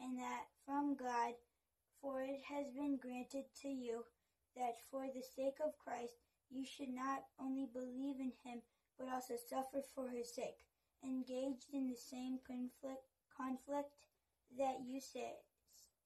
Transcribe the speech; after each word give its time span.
and 0.00 0.18
that 0.18 0.48
from 0.64 0.96
God, 0.96 1.34
for 2.00 2.22
it 2.22 2.40
has 2.48 2.70
been 2.74 2.96
granted 2.96 3.44
to 3.62 3.68
you 3.68 4.04
that 4.56 4.74
for 4.90 5.06
the 5.06 5.22
sake 5.22 5.60
of 5.64 5.78
Christ 5.78 6.14
you 6.50 6.64
should 6.64 6.90
not 6.90 7.24
only 7.38 7.68
believe 7.72 8.18
in 8.18 8.32
him, 8.44 8.62
but 8.98 9.08
also 9.12 9.34
suffer 9.36 9.82
for 9.94 10.10
his 10.10 10.34
sake, 10.34 10.66
engaged 11.04 11.66
in 11.72 11.86
the 11.86 11.96
same 11.96 12.38
conflict, 12.46 13.06
conflict 13.36 13.94
that 14.58 14.80
you 14.84 15.00
say, 15.00 15.38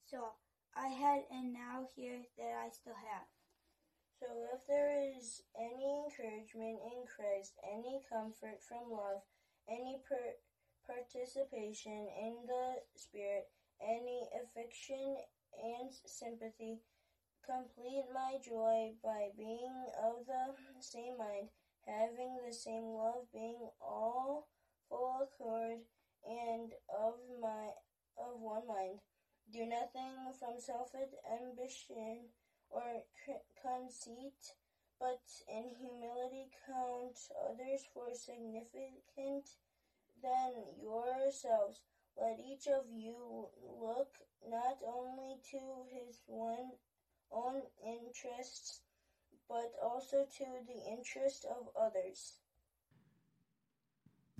saw 0.05 0.35
I 0.77 0.89
had 0.89 1.23
and 1.31 1.53
now 1.53 1.87
hear 1.95 2.27
that 2.37 2.53
I 2.67 2.69
still 2.71 2.99
have. 2.99 3.31
So 4.19 4.27
if 4.55 4.67
there 4.67 4.91
is 5.17 5.43
any 5.55 6.03
encouragement 6.07 6.79
in 6.83 7.07
Christ, 7.07 7.55
any 7.63 8.03
comfort 8.11 8.63
from 8.63 8.91
love, 8.91 9.23
any 9.69 10.03
per- 10.09 10.39
participation 10.87 12.09
in 12.21 12.35
the 12.47 12.83
Spirit, 12.97 13.49
any 13.85 14.29
affection 14.35 15.17
and 15.63 15.91
sympathy, 16.07 16.81
complete 17.45 18.07
my 18.13 18.37
joy 18.45 18.95
by 19.03 19.29
being 19.37 19.87
of 20.03 20.27
the 20.27 20.55
same 20.81 21.19
mind, 21.19 21.49
having 21.87 22.41
the 22.47 22.53
same 22.53 22.85
love, 22.85 23.27
being 23.33 23.69
all 23.81 24.49
full 24.89 25.23
accord 25.23 25.79
and 26.27 26.73
of 26.89 27.15
my 27.41 27.69
of 28.17 28.41
one 28.41 28.67
mind. 28.67 29.01
Do 29.53 29.67
nothing 29.67 30.33
from 30.39 30.59
selfish 30.59 31.13
ambition 31.31 32.31
or 32.71 33.05
conceit, 33.61 34.55
but 34.99 35.21
in 35.49 35.75
humility 35.79 36.49
count 36.67 37.19
others 37.49 37.85
for 37.93 38.15
significant 38.15 39.51
than 40.23 40.81
yourselves. 40.81 41.83
Let 42.21 42.39
each 42.39 42.69
of 42.69 42.85
you 42.93 43.49
look 43.81 44.09
not 44.49 44.79
only 44.87 45.37
to 45.51 45.59
his 45.91 46.23
own 46.31 47.63
interests, 47.85 48.81
but 49.49 49.73
also 49.83 50.25
to 50.39 50.45
the 50.67 50.93
interest 50.93 51.45
of 51.45 51.69
others. 51.77 52.35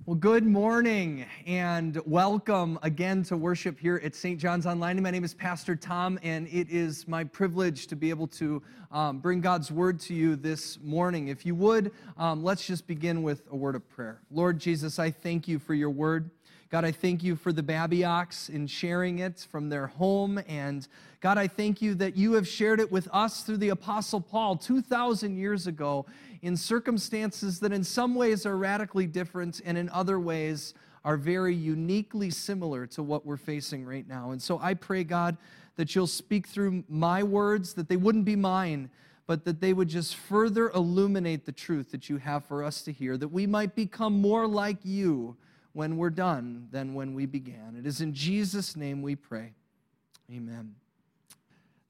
Well, 0.05 0.15
good 0.15 0.45
morning 0.45 1.25
and 1.45 1.99
welcome 2.05 2.79
again 2.81 3.23
to 3.23 3.35
worship 3.35 3.79
here 3.79 3.99
at 4.03 4.15
St. 4.15 4.39
John's 4.39 4.65
Online. 4.65 5.01
My 5.01 5.11
name 5.11 5.23
is 5.23 5.33
Pastor 5.33 5.75
Tom, 5.75 6.17
and 6.21 6.47
it 6.47 6.69
is 6.69 7.07
my 7.07 7.23
privilege 7.23 7.87
to 7.87 7.95
be 7.95 8.09
able 8.09 8.27
to 8.27 8.61
um, 8.91 9.19
bring 9.19 9.41
God's 9.41 9.71
word 9.71 9.99
to 10.01 10.13
you 10.13 10.35
this 10.35 10.79
morning. 10.81 11.27
If 11.27 11.45
you 11.45 11.55
would, 11.55 11.91
um, 12.17 12.43
let's 12.43 12.65
just 12.65 12.87
begin 12.87 13.23
with 13.23 13.41
a 13.51 13.55
word 13.55 13.75
of 13.75 13.89
prayer. 13.89 14.21
Lord 14.29 14.59
Jesus, 14.59 14.99
I 14.99 15.11
thank 15.11 15.47
you 15.47 15.59
for 15.59 15.73
your 15.73 15.89
word. 15.89 16.29
God, 16.71 16.83
I 16.83 16.91
thank 16.91 17.23
you 17.23 17.35
for 17.35 17.53
the 17.53 17.61
Babiaks 17.61 18.49
in 18.49 18.65
sharing 18.65 19.19
it 19.19 19.45
from 19.51 19.69
their 19.69 19.85
home. 19.85 20.41
And 20.47 20.87
God, 21.21 21.37
I 21.37 21.47
thank 21.47 21.79
you 21.79 21.93
that 21.95 22.17
you 22.17 22.33
have 22.33 22.47
shared 22.47 22.79
it 22.79 22.91
with 22.91 23.07
us 23.13 23.43
through 23.43 23.57
the 23.57 23.69
Apostle 23.69 24.19
Paul 24.19 24.55
2,000 24.57 25.37
years 25.37 25.67
ago 25.67 26.07
in 26.41 26.57
circumstances 26.57 27.59
that 27.59 27.71
in 27.71 27.83
some 27.83 28.15
ways 28.15 28.47
are 28.47 28.57
radically 28.57 29.05
different 29.05 29.61
and 29.63 29.77
in 29.77 29.89
other 29.89 30.19
ways 30.19 30.73
are 31.03 31.17
very 31.17 31.53
uniquely 31.53 32.31
similar 32.31 32.87
to 32.87 33.03
what 33.03 33.27
we're 33.27 33.37
facing 33.37 33.85
right 33.85 34.07
now. 34.07 34.31
And 34.31 34.41
so 34.41 34.59
I 34.59 34.73
pray, 34.73 35.03
God, 35.03 35.37
that 35.75 35.93
you'll 35.93 36.07
speak 36.07 36.47
through 36.47 36.83
my 36.89 37.21
words, 37.21 37.75
that 37.75 37.89
they 37.89 37.97
wouldn't 37.97 38.25
be 38.25 38.35
mine, 38.35 38.89
but 39.27 39.45
that 39.45 39.61
they 39.61 39.73
would 39.73 39.87
just 39.87 40.15
further 40.15 40.71
illuminate 40.71 41.45
the 41.45 41.51
truth 41.51 41.91
that 41.91 42.09
you 42.09 42.17
have 42.17 42.43
for 42.45 42.63
us 42.63 42.81
to 42.83 42.91
hear, 42.91 43.17
that 43.17 43.27
we 43.27 43.45
might 43.45 43.75
become 43.75 44.19
more 44.19 44.47
like 44.47 44.77
you 44.83 45.37
when 45.75 45.97
we're 45.97 46.09
done 46.09 46.69
than 46.71 46.93
when 46.93 47.13
we 47.13 47.25
began. 47.25 47.75
It 47.77 47.85
is 47.85 47.99
in 47.99 48.13
Jesus' 48.13 48.77
name 48.77 49.01
we 49.01 49.17
pray. 49.17 49.51
Amen. 50.31 50.75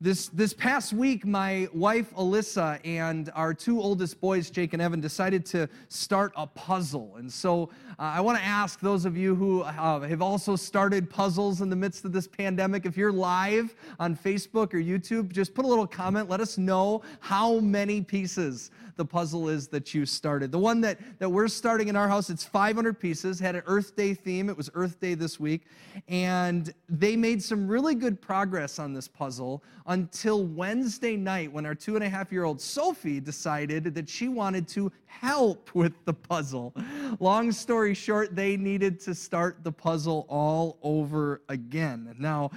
This, 0.02 0.28
this 0.28 0.54
past 0.54 0.92
week, 0.92 1.26
my 1.26 1.70
wife 1.74 2.14
Alyssa 2.16 2.82
and 2.84 3.32
our 3.34 3.54
two 3.54 3.80
oldest 3.80 4.20
boys, 4.20 4.50
Jake 4.50 4.74
and 4.74 4.82
Evan, 4.82 5.00
decided 5.00 5.46
to 5.48 5.70
start 5.88 6.34
a 6.36 6.46
puzzle. 6.46 7.16
And 7.16 7.32
so 7.32 7.70
uh, 7.98 8.02
I 8.02 8.20
want 8.20 8.38
to 8.38 8.44
ask 8.44 8.82
those 8.82 9.06
of 9.06 9.16
you 9.16 9.36
who 9.36 9.62
uh, 9.62 10.02
have 10.02 10.22
also 10.22 10.58
started 10.58 11.10
puzzles 11.10 11.62
in 11.62 11.70
the 11.70 11.78
midst 11.78 12.04
of 12.04 12.12
this 12.12 12.28
pandemic, 12.28 12.86
if 12.86 12.98
you're 12.98 13.14
live 13.14 13.74
on 13.98 14.18
Facebook 14.18 14.74
or 14.74 14.80
YouTube, 14.80 15.32
just 15.32 15.54
put 15.54 15.64
a 15.64 15.68
little 15.68 15.88
comment. 15.88 16.30
Let 16.30 16.42
us 16.42 16.58
know 16.58 17.02
how 17.22 17.60
many 17.62 18.02
pieces 18.02 18.72
the 18.98 19.06
puzzle 19.06 19.50
is 19.50 19.68
that 19.70 19.94
you 19.94 20.06
started. 20.06 20.52
The 20.52 20.60
one 20.60 20.82
that, 20.82 21.00
that 21.20 21.30
we're 21.30 21.48
starting 21.48 21.88
in 21.88 21.96
our 21.96 22.08
house, 22.08 22.30
it's 22.30 22.44
500 22.44 23.00
pieces, 23.00 23.40
had 23.40 23.56
an 23.56 23.64
Earth 23.66 23.96
Day 23.96 24.14
theme. 24.14 24.50
It 24.50 24.58
was 24.58 24.70
Earth 24.74 25.00
Day 25.00 25.14
this 25.16 25.40
week. 25.40 25.68
And 26.08 26.74
they 26.90 27.16
made 27.16 27.44
some 27.44 27.68
really 27.68 27.96
good 27.96 28.22
progress 28.22 28.80
on 28.80 28.94
this 28.94 29.08
puzzle 29.08 29.64
until 29.88 30.46
Wednesday 30.46 31.16
night 31.16 31.52
when 31.52 31.66
our 31.66 31.76
two 31.76 31.96
and 31.96 32.04
a 32.04 32.10
half 32.10 32.32
year 32.32 32.44
old 32.44 32.60
Sophie 32.60 33.20
decided 33.20 33.94
that 33.96 34.10
she 34.10 34.28
wanted 34.28 34.68
to 34.70 34.92
help 35.06 35.74
with 35.74 35.94
the 36.06 36.14
puzzle. 36.14 36.74
Long 37.20 37.52
story 37.52 37.94
short, 37.94 38.36
they 38.36 38.58
needed 38.58 39.00
to 39.02 39.16
start 39.16 39.64
the 39.64 39.72
puzzle 39.72 40.26
all 40.28 40.78
over 40.82 41.42
again. 41.50 42.16
Now, 42.20 42.52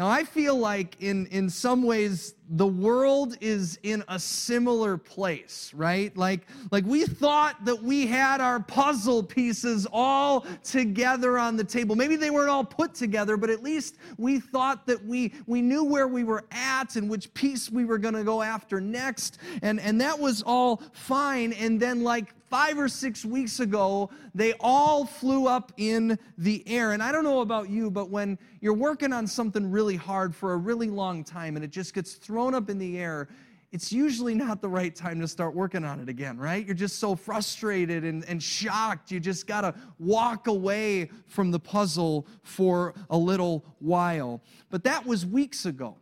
now 0.00 0.08
I 0.08 0.24
feel 0.24 0.56
like 0.56 0.96
in, 1.00 1.26
in 1.26 1.50
some 1.50 1.82
ways 1.82 2.32
the 2.48 2.66
world 2.66 3.36
is 3.42 3.78
in 3.82 4.02
a 4.08 4.18
similar 4.18 4.96
place, 4.96 5.70
right? 5.74 6.16
Like, 6.16 6.46
like 6.72 6.86
we 6.86 7.04
thought 7.04 7.62
that 7.66 7.82
we 7.82 8.06
had 8.06 8.40
our 8.40 8.60
puzzle 8.60 9.22
pieces 9.22 9.86
all 9.92 10.46
together 10.64 11.38
on 11.38 11.54
the 11.54 11.64
table. 11.64 11.96
Maybe 11.96 12.16
they 12.16 12.30
weren't 12.30 12.48
all 12.48 12.64
put 12.64 12.94
together, 12.94 13.36
but 13.36 13.50
at 13.50 13.62
least 13.62 13.98
we 14.16 14.40
thought 14.40 14.86
that 14.86 15.04
we, 15.04 15.34
we 15.46 15.60
knew 15.60 15.84
where 15.84 16.08
we 16.08 16.24
were 16.24 16.44
at 16.50 16.96
and 16.96 17.10
which 17.10 17.34
piece 17.34 17.70
we 17.70 17.84
were 17.84 17.98
going 17.98 18.14
to 18.14 18.24
go 18.24 18.40
after 18.40 18.80
next. 18.80 19.36
And, 19.60 19.78
and 19.78 20.00
that 20.00 20.18
was 20.18 20.40
all 20.40 20.80
fine. 20.94 21.52
And 21.52 21.78
then, 21.78 22.02
like 22.02 22.34
five 22.50 22.78
or 22.78 22.88
six 22.88 23.24
weeks 23.24 23.60
ago, 23.60 24.10
they 24.34 24.52
all 24.58 25.06
flew 25.06 25.46
up 25.46 25.72
in 25.76 26.18
the 26.36 26.66
air. 26.68 26.92
And 26.92 27.02
I 27.02 27.12
don't 27.12 27.24
know 27.24 27.40
about 27.40 27.70
you, 27.70 27.90
but 27.90 28.10
when 28.10 28.38
you're 28.60 28.74
working 28.74 29.12
on 29.12 29.26
something 29.26 29.70
really 29.70 29.96
hard 29.96 30.34
for 30.34 30.52
a 30.52 30.56
really 30.56 30.88
long 30.88 31.22
time 31.22 31.54
and 31.54 31.64
it 31.64 31.70
just 31.70 31.94
gets 31.94 32.14
thrown 32.14 32.54
up 32.54 32.68
in 32.68 32.76
the 32.76 32.98
air, 32.98 33.28
it's 33.72 33.92
usually 33.92 34.34
not 34.34 34.60
the 34.60 34.68
right 34.68 34.92
time 34.92 35.20
to 35.20 35.28
start 35.28 35.54
working 35.54 35.84
on 35.84 36.00
it 36.00 36.08
again, 36.08 36.36
right? 36.36 36.66
You're 36.66 36.74
just 36.74 36.98
so 36.98 37.14
frustrated 37.14 38.04
and, 38.04 38.24
and 38.24 38.42
shocked. 38.42 39.12
You 39.12 39.20
just 39.20 39.46
got 39.46 39.60
to 39.60 39.72
walk 40.00 40.48
away 40.48 41.08
from 41.28 41.52
the 41.52 41.60
puzzle 41.60 42.26
for 42.42 42.94
a 43.10 43.16
little 43.16 43.64
while. 43.78 44.42
But 44.70 44.82
that 44.84 45.06
was 45.06 45.24
weeks 45.24 45.66
ago. 45.66 45.96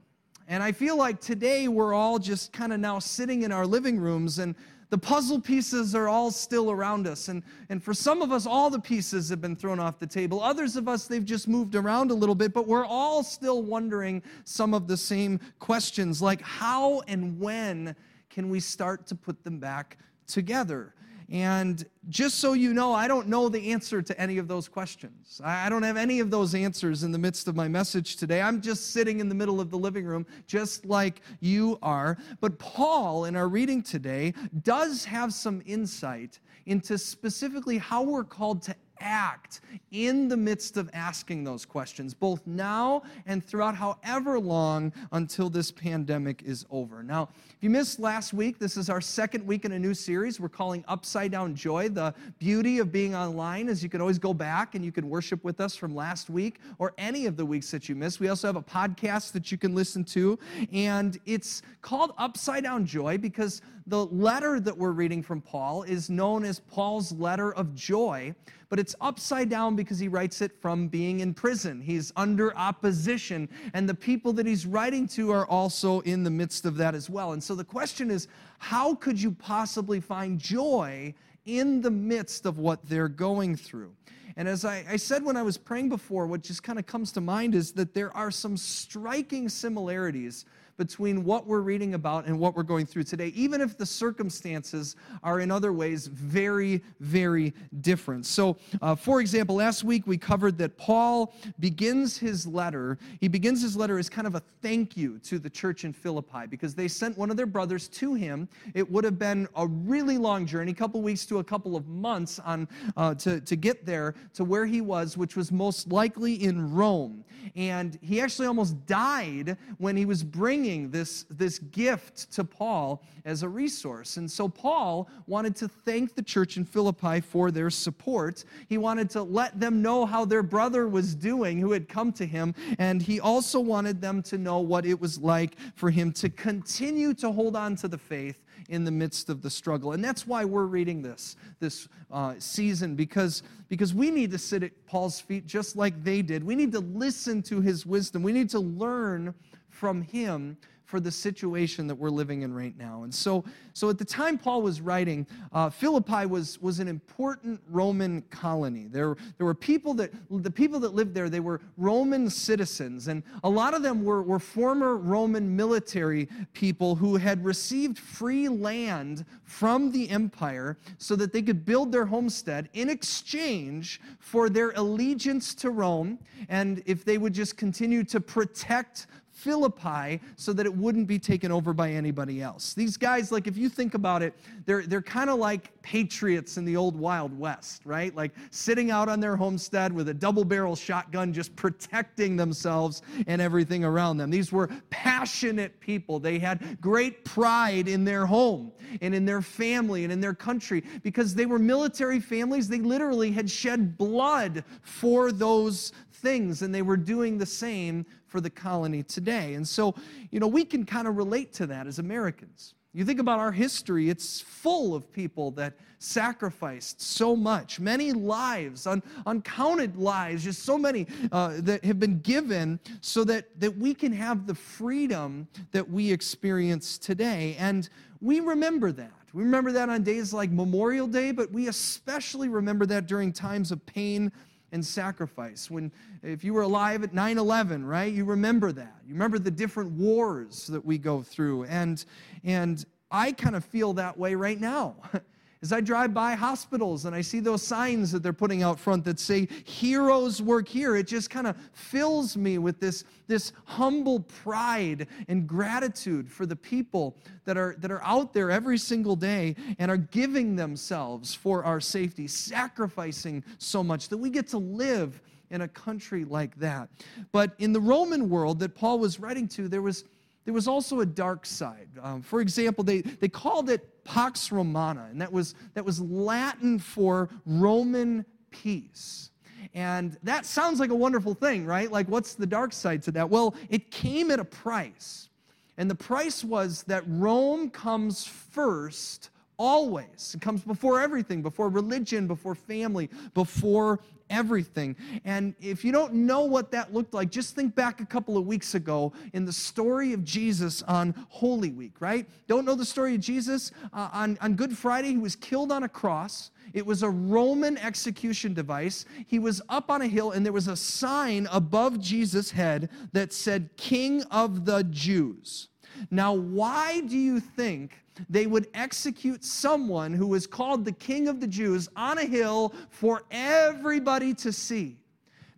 And 0.51 0.63
I 0.63 0.73
feel 0.73 0.97
like 0.97 1.21
today 1.21 1.69
we're 1.69 1.93
all 1.93 2.19
just 2.19 2.55
kind 2.55 2.73
of 2.73 2.81
now 2.81 3.01
sitting 3.01 3.43
in 3.43 3.53
our 3.53 3.67
living 3.67 4.01
rooms 4.01 4.39
and 4.39 4.55
the 4.91 4.99
puzzle 4.99 5.41
pieces 5.41 5.95
are 5.95 6.09
all 6.09 6.31
still 6.31 6.71
around 6.71 7.07
us. 7.07 7.29
And, 7.29 7.43
and 7.69 7.83
for 7.83 7.93
some 7.93 8.23
of 8.23 8.33
us, 8.33 8.47
all 8.47 8.71
the 8.71 8.81
pieces 8.81 9.29
have 9.29 9.41
been 9.41 9.57
thrown 9.57 9.79
off 9.79 9.99
the 9.99 10.07
table. 10.07 10.43
Others 10.43 10.77
of 10.77 10.89
us, 10.89 11.07
they've 11.07 11.25
just 11.25 11.47
moved 11.47 11.75
around 11.75 12.11
a 12.11 12.15
little 12.15 12.35
bit, 12.35 12.55
but 12.55 12.67
we're 12.67 12.87
all 12.87 13.23
still 13.23 13.63
wondering 13.63 14.23
some 14.45 14.73
of 14.73 14.87
the 14.87 14.97
same 14.97 15.41
questions 15.59 16.23
like 16.23 16.41
how 16.41 17.03
and 17.07 17.39
when 17.39 17.95
can 18.31 18.49
we 18.49 18.61
start 18.61 19.07
to 19.09 19.15
put 19.15 19.45
them 19.45 19.59
back 19.59 19.99
together? 20.27 20.95
And 21.31 21.85
just 22.09 22.39
so 22.39 22.55
you 22.55 22.73
know, 22.73 22.95
I 22.95 23.07
don't 23.07 23.29
know 23.29 23.51
the 23.51 23.71
answer 23.71 24.01
to 24.01 24.19
any 24.19 24.39
of 24.39 24.49
those 24.49 24.67
questions. 24.67 25.43
I 25.45 25.69
don't 25.69 25.83
have 25.83 25.99
any 25.99 26.21
of 26.21 26.31
those 26.31 26.55
answers 26.55 27.03
in 27.03 27.13
the 27.13 27.19
midst 27.19 27.49
of 27.49 27.55
my 27.55 27.69
message 27.69 28.17
today. 28.17 28.41
I'm 28.41 28.63
just 28.63 28.93
sitting 28.93 29.21
in 29.21 29.29
the 29.29 29.35
middle 29.35 29.61
of 29.61 29.71
the 29.71 29.77
living 29.77 30.07
room, 30.07 30.25
just 30.47 30.87
like 30.87 31.21
you 31.41 31.79
are. 31.83 32.17
But 32.41 32.59
Paul, 32.59 33.27
in 33.27 33.37
our 33.37 33.49
reading 33.49 33.83
today, 33.83 34.33
does 34.63 35.05
have 35.05 35.35
some 35.35 35.63
insight 35.67 36.41
into 36.65 36.97
specifically 36.97 37.77
how 37.77 38.03
we're 38.03 38.25
called 38.25 38.63
to 38.63 38.75
act 39.01 39.61
in 39.91 40.29
the 40.29 40.37
midst 40.37 40.77
of 40.77 40.91
asking 40.93 41.45
those 41.45 41.65
questions, 41.65 42.15
both 42.15 42.47
now 42.47 43.03
and 43.27 43.45
throughout 43.45 43.75
however 43.75 44.39
long 44.39 44.93
until 45.13 45.49
this 45.49 45.71
pandemic 45.71 46.43
is 46.43 46.67
over. 46.71 47.03
Now, 47.03 47.29
if 47.49 47.57
you 47.61 47.71
missed 47.71 47.99
last 47.99 48.33
week, 48.33 48.59
this 48.59 48.77
is 48.77 48.91
our 48.91 49.01
second 49.01 49.47
week 49.47 49.65
in 49.65 49.73
a 49.73 49.79
new 49.79 49.95
series 49.95 50.39
we're 50.39 50.49
calling 50.49 50.85
Upside 50.89 51.33
Down 51.33 51.55
Joy. 51.55 51.89
The 51.89 52.15
beauty 52.39 52.79
of 52.79 52.93
being 52.93 53.15
online 53.15 53.69
is 53.69 53.83
you 53.83 53.89
can 53.89 54.01
always 54.01 54.19
go 54.19 54.35
back 54.35 54.75
and 54.75 54.85
you 54.85 54.93
can 54.93 55.09
worship 55.09 55.43
with 55.45 55.61
us 55.61 55.75
from 55.75 55.95
last 55.95 56.31
week 56.31 56.61
or 56.79 56.93
any 56.99 57.27
of 57.27 57.37
the 57.37 57.45
weeks 57.45 57.71
that 57.71 57.89
you 57.89 57.95
missed. 57.95 58.21
We 58.21 58.29
also 58.29 58.47
have 58.47 58.57
a 58.57 58.63
podcast 58.63 59.33
that 59.33 59.51
you 59.51 59.59
can 59.59 59.75
listen 59.75 60.05
to, 60.05 60.39
and 60.73 61.19
it's 61.27 61.63
called 61.83 62.13
Upside 62.19 62.65
Down 62.65 62.85
Joy 62.85 63.19
because 63.19 63.63
the 63.87 64.05
letter 64.07 64.61
that 64.61 64.77
we're 64.77 64.93
reading 64.93 65.23
from 65.23 65.41
Paul 65.41 65.83
is 65.83 66.11
known 66.11 66.45
as 66.45 66.61
Paul's 66.61 67.13
letter 67.13 67.55
of 67.55 67.75
joy, 67.75 68.35
but 68.69 68.79
it's 68.79 68.95
upside 69.01 69.49
down 69.49 69.77
because 69.77 69.99
he 69.99 70.09
writes 70.09 70.43
it 70.43 70.53
from 70.61 70.89
being 70.89 71.21
in 71.21 71.33
prison. 71.33 71.81
He's 71.81 72.13
under 72.17 72.57
opposition, 72.57 73.49
and 73.73 73.89
the 73.89 73.95
people 73.95 74.33
that 74.35 74.47
he's 74.47 74.67
writing 74.67 75.07
to 75.09 75.31
are 75.31 75.47
also 75.47 76.01
in 76.01 76.23
the 76.23 76.31
midst 76.31 76.65
of 76.67 76.77
that 76.77 76.95
as 76.95 77.09
well. 77.09 77.33
And 77.33 77.43
so 77.43 77.55
the 77.55 77.65
question 77.65 78.11
is 78.11 78.29
how 78.59 78.95
could 78.95 79.21
you 79.21 79.33
possibly 79.33 80.01
find 80.01 80.39
joy 80.39 81.15
in 81.47 81.81
the 81.81 81.91
midst 81.91 82.45
of 82.45 82.59
what 82.59 82.85
they're 82.89 83.09
going 83.09 83.57
through? 83.57 83.95
And 84.37 84.47
as 84.47 84.65
I, 84.65 84.85
I, 84.89 84.97
said 84.97 85.25
when 85.25 85.37
I 85.37 85.43
was 85.43 85.59
praying 85.59 85.89
before, 85.89 86.29
what 86.29 86.43
just 86.43 86.63
kind 86.63 86.79
of 86.79 86.87
comes 86.87 87.11
to 87.13 87.21
mind 87.21 87.57
is 87.57 87.73
that 87.73 87.93
there 87.93 88.17
are 88.17 88.31
some 88.31 88.57
striking 88.57 89.49
similarities 89.49 90.45
between 90.79 91.25
what 91.25 91.47
we're 91.47 91.61
reading 91.61 91.95
about 91.95 92.25
and 92.27 92.39
what 92.39 92.57
we're 92.57 92.63
going 92.63 92.87
through 92.87 93.03
today, 93.03 93.27
even 93.35 93.61
if 93.61 93.77
the 93.77 93.85
circumstances 93.85 94.97
are 95.25 95.41
in 95.41 95.51
other 95.51 95.73
ways 95.73 96.07
very, 96.07 96.83
very 97.01 97.53
different. 97.81 98.25
So, 98.25 98.57
uh, 98.81 98.95
for 98.95 99.21
example, 99.21 99.57
last 99.57 99.83
week 99.85 100.07
we 100.07 100.17
covered 100.17 100.57
that 100.59 100.79
Paul 100.79 101.35
begins 101.59 102.17
his 102.17 102.47
letter, 102.47 102.97
he 103.21 103.27
begins 103.29 103.61
his 103.61 103.77
letter 103.77 103.99
as 103.99 104.09
kind 104.09 104.27
of 104.27 104.37
a 104.37 104.43
thank 104.63 104.97
you 104.97 105.19
to 105.25 105.39
the 105.39 105.51
church 105.51 105.85
in 105.85 105.93
Philippi 105.93 106.47
because 106.49 106.75
they 106.75 106.87
sent 106.87 107.19
one 107.19 107.31
of 107.31 107.37
their 107.37 107.47
brothers 107.47 107.89
to 107.89 108.15
him. 108.15 108.49
It 108.73 108.89
would 108.89 109.05
have 109.05 109.19
been 109.19 109.49
a 109.57 109.67
really 109.67 110.17
long 110.17 110.47
journey, 110.47 110.71
a 110.71 110.75
couple 110.75 111.03
weeks 111.03 111.27
to 111.27 111.39
a 111.39 111.45
couple 111.45 111.75
of 111.75 111.89
months 111.89 112.39
on 112.39 112.69
uh, 112.97 113.15
to, 113.17 113.41
to 113.41 113.57
get 113.57 113.85
there 113.85 114.15
to 114.35 114.45
where 114.45 114.65
he 114.65 114.81
was, 114.81 115.17
which 115.17 115.35
was 115.35 115.51
most 115.51 115.91
likely 115.91 116.35
in 116.35 116.73
Rome. 116.73 117.25
And 117.57 117.99
he 118.01 118.21
actually 118.21 118.47
almost 118.47 118.87
died 118.87 119.57
when 119.79 119.97
he 119.97 120.05
was 120.05 120.23
bringing 120.23 120.68
bringing 120.69 120.91
this, 120.91 121.25
this 121.31 121.59
gift 121.59 122.31
to 122.31 122.45
Paul 122.45 123.03
as 123.25 123.43
a 123.43 123.49
resource. 123.49 124.19
And 124.19 124.31
so 124.31 124.49
Paul 124.49 125.09
wanted 125.27 125.57
to 125.57 125.69
thank 125.69 126.15
the 126.15 126.23
church 126.23 126.59
in 126.59 126.65
Philippi 126.67 127.21
for 127.21 127.51
their 127.51 127.71
support. 127.71 128.45
He 128.69 128.77
wanted 128.77 129.09
to 129.11 129.23
let 129.23 129.59
them 129.59 129.81
know 129.81 130.05
how 130.05 130.27
their 130.27 130.43
brother 130.43 130.87
was 130.87 131.15
doing 131.15 131.59
who 131.59 131.73
had 131.73 131.89
come 131.89 132.13
to 132.13 132.27
him. 132.27 132.55
And 132.79 133.01
he 133.01 133.19
also 133.19 133.61
wanted 133.61 134.03
them 134.03 134.23
to 134.25 134.37
know 134.37 134.59
what 134.59 134.85
it 134.85 135.01
was 135.01 135.19
like 135.19 135.57
for 135.75 135.91
him 135.91 136.13
to 136.13 136.29
continue 136.29 137.15
to 137.15 137.33
hold 137.33 137.57
on 137.57 137.75
to 137.77 137.89
the 137.89 137.99
faith 137.99 138.45
in 138.69 138.85
the 138.85 138.91
midst 138.91 139.31
of 139.31 139.41
the 139.41 139.49
struggle. 139.49 139.93
And 139.93 140.05
that's 140.05 140.27
why 140.27 140.45
we're 140.45 140.67
reading 140.67 141.01
this 141.01 141.37
this 141.61 141.89
uh, 142.11 142.35
season 142.39 142.95
because 142.95 143.43
because 143.69 143.95
we 143.95 144.11
need 144.11 144.31
to 144.31 144.39
sit 144.39 144.63
at 144.63 144.73
Paul's 144.87 145.21
feet 145.21 145.47
just 145.47 145.77
like 145.77 146.05
they 146.05 146.21
did. 146.23 146.45
We 146.45 146.55
need 146.55 146.73
to 146.73 146.81
listen 146.81 147.43
to 147.45 147.61
his 147.61 147.87
wisdom. 147.87 148.23
We 148.23 148.33
need 148.33 148.51
to 148.51 148.61
learn 148.61 149.35
from 149.71 150.03
him 150.03 150.57
for 150.89 151.01
the 151.01 151.13
situation 151.13 151.87
that 151.87 151.95
we're 151.95 152.09
living 152.09 152.41
in 152.41 152.55
right 152.55 152.75
now. 152.79 153.03
And 153.03 153.15
so, 153.15 153.45
so 153.75 153.91
at 153.91 153.99
the 153.99 154.07
time 154.07 154.39
Paul 154.39 154.63
was 154.63 154.81
writing, 154.81 155.27
uh, 155.53 155.69
Philippi 155.69 156.25
was, 156.25 156.59
was 156.63 156.81
an 156.81 156.89
important 156.89 157.61
Roman 157.69 158.23
colony. 158.31 158.87
There, 158.91 159.15
there 159.37 159.45
were 159.45 159.55
people 159.55 159.93
that, 159.95 160.13
the 160.31 160.51
people 160.51 160.81
that 160.81 160.95
lived 160.95 161.13
there, 161.13 161.29
they 161.29 161.41
were 161.41 161.61
Roman 161.77 162.31
citizens. 162.31 163.09
And 163.09 163.23
a 163.45 163.51
lot 163.51 163.75
of 163.75 163.83
them 163.83 164.03
were, 164.03 164.23
were 164.23 164.39
former 164.39 164.97
Roman 164.97 165.55
military 165.55 166.27
people 166.55 166.95
who 166.95 167.17
had 167.17 167.45
received 167.45 167.99
free 167.99 168.49
land 168.49 169.27
from 169.45 169.93
the 169.93 170.09
empire 170.09 170.79
so 170.97 171.15
that 171.17 171.35
they 171.35 171.43
could 171.43 171.67
build 171.67 171.93
their 171.93 172.07
homestead 172.07 172.71
in 172.73 172.89
exchange 172.89 174.01
for 174.21 174.49
their 174.49 174.71
allegiance 174.71 175.55
to 175.57 175.69
Rome. 175.69 176.19
And 176.49 176.83
if 176.87 177.05
they 177.05 177.19
would 177.19 177.35
just 177.35 177.59
continue 177.59 178.05
to 178.05 178.21
protect 178.23 179.07
Philippi 179.39 180.21
so 180.35 180.53
that 180.53 180.67
it 180.67 180.75
wouldn't 180.75 181.07
be 181.07 181.19
taken 181.19 181.53
over 181.53 181.73
by 181.73 181.93
anybody 181.93 182.43
else. 182.43 182.75
These 182.75 182.97
guys, 182.97 183.31
like, 183.31 183.47
if 183.47 183.57
you 183.57 183.69
think 183.69 183.95
about 183.95 184.21
it, 184.21 184.35
they're, 184.67 184.83
they're 184.83 185.01
kind 185.01 185.31
of 185.31 185.39
like 185.39 185.81
patriots 185.81 186.57
in 186.57 186.65
the 186.65 186.77
old 186.77 186.97
Wild 186.97 187.39
West, 187.39 187.83
right? 187.85 188.15
Like 188.17 188.33
sitting 188.51 188.91
out 188.91 189.09
on 189.09 189.21
their 189.21 189.37
homestead 189.37 189.93
with 189.93 190.09
a 190.09 190.15
double 190.15 190.45
barrel 190.45 190.75
shotgun, 190.75 191.33
just 191.33 191.55
protecting 191.55 192.37
themselves 192.37 193.03
and 193.29 193.41
everything 193.41 193.85
around 193.85 194.17
them. 194.17 194.29
These 194.29 194.51
were 194.51 194.69
passionate 194.91 195.79
people. 195.79 196.19
They 196.19 196.41
had 196.41 196.81
great 196.81 197.25
pride 197.25 197.87
in 197.87 198.05
their 198.05 198.27
home 198.27 198.73
and 199.01 199.15
in 199.15 199.25
their 199.25 199.41
family 199.41 200.03
and 200.03 200.13
in 200.13 200.21
their 200.21 200.35
country 200.35 200.83
because 201.05 201.33
they 201.33 201.47
were 201.47 201.61
military 201.61 202.19
families. 202.19 202.67
They 202.67 202.81
literally 202.81 203.31
had 203.31 203.49
shed 203.49 203.97
blood 203.97 204.65
for 204.83 205.31
those 205.31 205.93
things, 206.13 206.63
and 206.63 206.75
they 206.75 206.83
were 206.83 206.97
doing 206.97 207.39
the 207.39 207.47
same 207.47 208.05
for 208.29 208.41
the 208.41 208.51
colony 208.51 209.03
today. 209.03 209.55
And 209.55 209.67
so, 209.67 209.95
you 210.31 210.39
know, 210.39 210.47
we 210.47 210.65
can 210.65 210.85
kind 210.85 211.09
of 211.09 211.17
relate 211.17 211.53
to 211.55 211.67
that 211.67 211.87
as 211.87 211.99
Americans. 211.99 212.75
You 212.95 213.05
think 213.05 213.21
about 213.21 213.39
our 213.39 213.53
history, 213.53 214.09
it's 214.09 214.41
full 214.41 214.95
of 214.95 215.13
people 215.13 215.51
that 215.53 215.75
sacrificed 215.99 217.01
so 217.01 217.37
much, 217.37 217.81
many 217.81 218.13
lives, 218.13 218.87
un, 218.87 219.03
uncounted 219.27 219.97
lives, 219.97 220.45
just 220.45 220.63
so 220.63 220.79
many 220.79 221.07
uh, 221.33 221.55
that 221.59 221.85
have 221.85 222.01
been 222.01 222.21
given 222.21 222.81
so 223.01 223.25
that, 223.25 223.47
that 223.61 223.77
we 223.77 223.95
can 223.95 224.13
have 224.13 224.47
the 224.47 224.55
freedom 224.55 225.47
that 225.73 225.89
we 225.89 226.11
experience 226.11 226.99
today. 226.99 227.57
And 227.59 227.89
we 228.21 228.41
remember 228.41 228.93
that. 228.93 229.13
We 229.35 229.43
remember 229.43 229.73
that 229.73 229.91
on 229.91 230.03
days 230.03 230.33
like 230.33 230.51
Memorial 230.51 231.07
Day, 231.07 231.33
but 231.33 231.53
we 231.53 231.69
especially 231.69 232.49
remember 232.49 232.87
that 232.87 233.07
during 233.07 233.33
times 233.33 233.71
of 233.71 233.85
pain 233.85 234.33
and 234.73 234.85
sacrifice. 234.85 235.71
When 235.71 235.93
if 236.23 236.45
you 236.45 236.55
were 236.55 236.63
alive 236.63 237.03
at 237.03 237.13
9/11, 237.13 237.87
right? 237.87 238.13
You 238.13 238.25
remember 238.25 238.73
that. 238.73 238.97
You 239.07 239.15
remember 239.15 239.39
the 239.39 239.51
different 239.51 239.93
wars 239.93 240.67
that 240.69 240.85
we 240.85 240.99
go 240.99 241.23
through 241.23 241.65
and 241.65 242.05
and 242.45 242.85
I 243.11 243.33
kind 243.33 243.57
of 243.57 243.65
feel 243.65 243.95
that 243.95 244.19
way 244.19 244.35
right 244.35 244.61
now. 244.61 244.97
As 245.61 245.73
I 245.73 245.81
drive 245.81 246.15
by 246.15 246.35
hospitals 246.35 247.05
and 247.05 247.17
I 247.17 247.21
see 247.21 247.41
those 247.41 247.63
signs 247.63 248.13
that 248.13 248.23
they're 248.23 248.33
putting 248.33 248.63
out 248.63 248.79
front 248.79 249.05
that 249.07 249.19
say 249.19 249.49
heroes 249.65 250.41
work 250.41 250.69
here, 250.69 250.95
it 250.95 251.09
just 251.09 251.31
kind 251.31 251.49
of 251.49 251.57
fills 251.73 252.37
me 252.37 252.59
with 252.59 252.79
this, 252.79 253.05
this 253.27 253.53
humble 253.65 254.21
pride 254.21 255.09
and 255.27 255.49
gratitude 255.49 256.31
for 256.31 256.47
the 256.47 256.55
people 256.55 257.17
that 257.45 257.57
are, 257.57 257.75
that 257.79 257.91
are 257.91 258.03
out 258.05 258.33
there 258.33 258.53
every 258.53 258.79
single 258.79 259.17
day 259.17 259.57
and 259.81 259.91
are 259.91 259.97
giving 259.97 260.55
themselves 260.55 261.35
for 261.35 261.65
our 261.65 261.81
safety, 261.81 262.29
sacrificing 262.29 263.43
so 263.59 263.83
much 263.83 264.09
that 264.11 264.19
we 264.19 264.31
get 264.31 264.47
to 264.49 264.59
live 264.59 265.21
in 265.51 265.63
a 265.63 265.69
country 265.69 266.25
like 266.25 266.55
that. 266.57 266.89
But 267.33 267.55
in 267.59 267.73
the 267.73 267.81
Roman 267.81 268.29
world 268.29 268.61
that 268.61 268.77
Paul 268.77 269.01
was 269.01 269.19
writing 269.19 269.49
to, 269.49 269.67
there 269.67 269.83
was 269.83 270.05
there 270.49 270.55
was 270.55 270.67
also 270.67 271.01
a 271.01 271.07
dark 271.07 271.45
side. 271.45 271.91
Um, 272.03 272.23
for 272.23 272.41
example, 272.41 272.83
they, 272.83 273.03
they 273.03 273.29
called 273.29 273.69
it 273.69 273.98
Pax 274.09 274.51
Romana, 274.51 275.07
and 275.11 275.21
that 275.21 275.31
was, 275.31 275.55
that 275.75 275.85
was 275.85 276.01
Latin 276.01 276.79
for 276.79 277.29
Roman 277.45 278.25
peace. 278.51 279.31
And 279.75 280.17
that 280.23 280.47
sounds 280.47 280.81
like 280.81 280.89
a 280.89 280.95
wonderful 280.95 281.35
thing, 281.35 281.67
right? 281.67 281.93
Like, 281.93 282.09
what's 282.09 282.33
the 282.33 282.47
dark 282.47 282.73
side 282.73 283.03
to 283.03 283.11
that? 283.13 283.29
Well, 283.29 283.55
it 283.69 283.91
came 283.91 284.31
at 284.31 284.41
a 284.41 284.47
price. 284.47 285.29
And 285.77 285.91
the 285.91 285.95
price 285.95 286.43
was 286.43 286.85
that 286.85 287.05
Rome 287.07 287.69
comes 287.69 288.25
first 288.25 289.29
always. 289.59 290.35
It 290.35 290.41
comes 290.41 290.63
before 290.63 291.01
everything, 291.01 291.43
before 291.43 291.69
religion, 291.69 292.27
before 292.27 292.55
family, 292.55 293.11
before 293.35 294.01
everything. 294.31 294.97
And 295.25 295.55
if 295.61 295.85
you 295.85 295.93
don't 295.93 296.15
know 296.15 296.43
what 296.45 296.71
that 296.71 296.95
looked 296.95 297.15
like, 297.15 297.31
just 297.31 297.55
think 297.55 297.75
back 297.75 298.01
a 298.01 298.07
couple 298.07 298.37
of 298.37 298.47
weeks 298.47 298.75
ago 298.75 299.13
in 299.33 299.45
the 299.45 299.53
story 299.53 300.13
of 300.13 300.25
Jesus 300.25 300.83
on 300.83 301.15
Holy 301.29 301.71
Week, 301.71 302.01
right? 302.01 302.29
Don't 302.47 302.65
know 302.65 302.75
the 302.75 302.85
story 302.85 303.15
of 303.15 303.21
Jesus? 303.21 303.73
Uh, 303.93 304.09
on, 304.13 304.39
on 304.41 304.55
Good 304.55 304.77
Friday, 304.77 305.09
he 305.09 305.19
was 305.19 305.35
killed 305.35 305.73
on 305.73 305.83
a 305.83 305.89
cross. 305.89 306.51
It 306.75 306.85
was 306.85 307.03
a 307.03 307.09
Roman 307.11 307.79
execution 307.79 308.55
device. 308.55 309.07
He 309.27 309.39
was 309.39 309.63
up 309.69 309.91
on 309.91 310.03
a 310.03 310.07
hill, 310.07 310.33
and 310.33 310.45
there 310.45 310.53
was 310.53 310.69
a 310.69 310.77
sign 310.77 311.49
above 311.51 311.99
Jesus' 311.99 312.51
head 312.51 312.91
that 313.13 313.33
said, 313.33 313.71
King 313.77 314.23
of 314.31 314.67
the 314.67 314.85
Jews. 314.85 315.69
Now, 316.11 316.33
why 316.33 317.01
do 317.01 317.17
you 317.17 317.41
think 317.41 318.03
they 318.29 318.47
would 318.47 318.69
execute 318.75 319.45
someone 319.45 320.13
who 320.13 320.27
was 320.27 320.47
called 320.47 320.85
the 320.85 320.93
King 320.93 321.29
of 321.29 321.41
the 321.41 321.47
Jews 321.47 321.89
on 321.97 322.19
a 322.19 322.25
hill 322.25 322.75
for 322.91 323.23
everybody 323.31 324.35
to 324.35 324.53
see? 324.53 324.97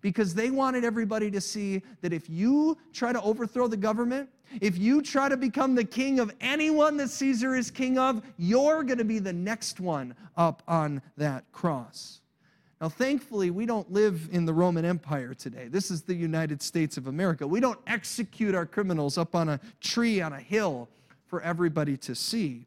Because 0.00 0.34
they 0.34 0.50
wanted 0.50 0.84
everybody 0.84 1.30
to 1.30 1.40
see 1.40 1.82
that 2.00 2.12
if 2.12 2.28
you 2.30 2.78
try 2.92 3.12
to 3.12 3.20
overthrow 3.20 3.66
the 3.66 3.76
government, 3.76 4.30
if 4.60 4.78
you 4.78 5.02
try 5.02 5.28
to 5.28 5.36
become 5.36 5.74
the 5.74 5.84
king 5.84 6.18
of 6.18 6.34
anyone 6.40 6.96
that 6.96 7.08
Caesar 7.10 7.54
is 7.54 7.70
king 7.70 7.98
of, 7.98 8.22
you're 8.36 8.82
going 8.82 8.98
to 8.98 9.04
be 9.04 9.18
the 9.18 9.32
next 9.32 9.78
one 9.78 10.14
up 10.36 10.62
on 10.66 11.00
that 11.16 11.44
cross. 11.52 12.19
Now, 12.80 12.88
thankfully, 12.88 13.50
we 13.50 13.66
don't 13.66 13.92
live 13.92 14.30
in 14.32 14.46
the 14.46 14.54
Roman 14.54 14.86
Empire 14.86 15.34
today. 15.34 15.68
This 15.68 15.90
is 15.90 16.00
the 16.00 16.14
United 16.14 16.62
States 16.62 16.96
of 16.96 17.08
America. 17.08 17.46
We 17.46 17.60
don't 17.60 17.78
execute 17.86 18.54
our 18.54 18.64
criminals 18.64 19.18
up 19.18 19.34
on 19.34 19.50
a 19.50 19.60
tree 19.80 20.22
on 20.22 20.32
a 20.32 20.40
hill 20.40 20.88
for 21.26 21.42
everybody 21.42 21.98
to 21.98 22.14
see. 22.14 22.64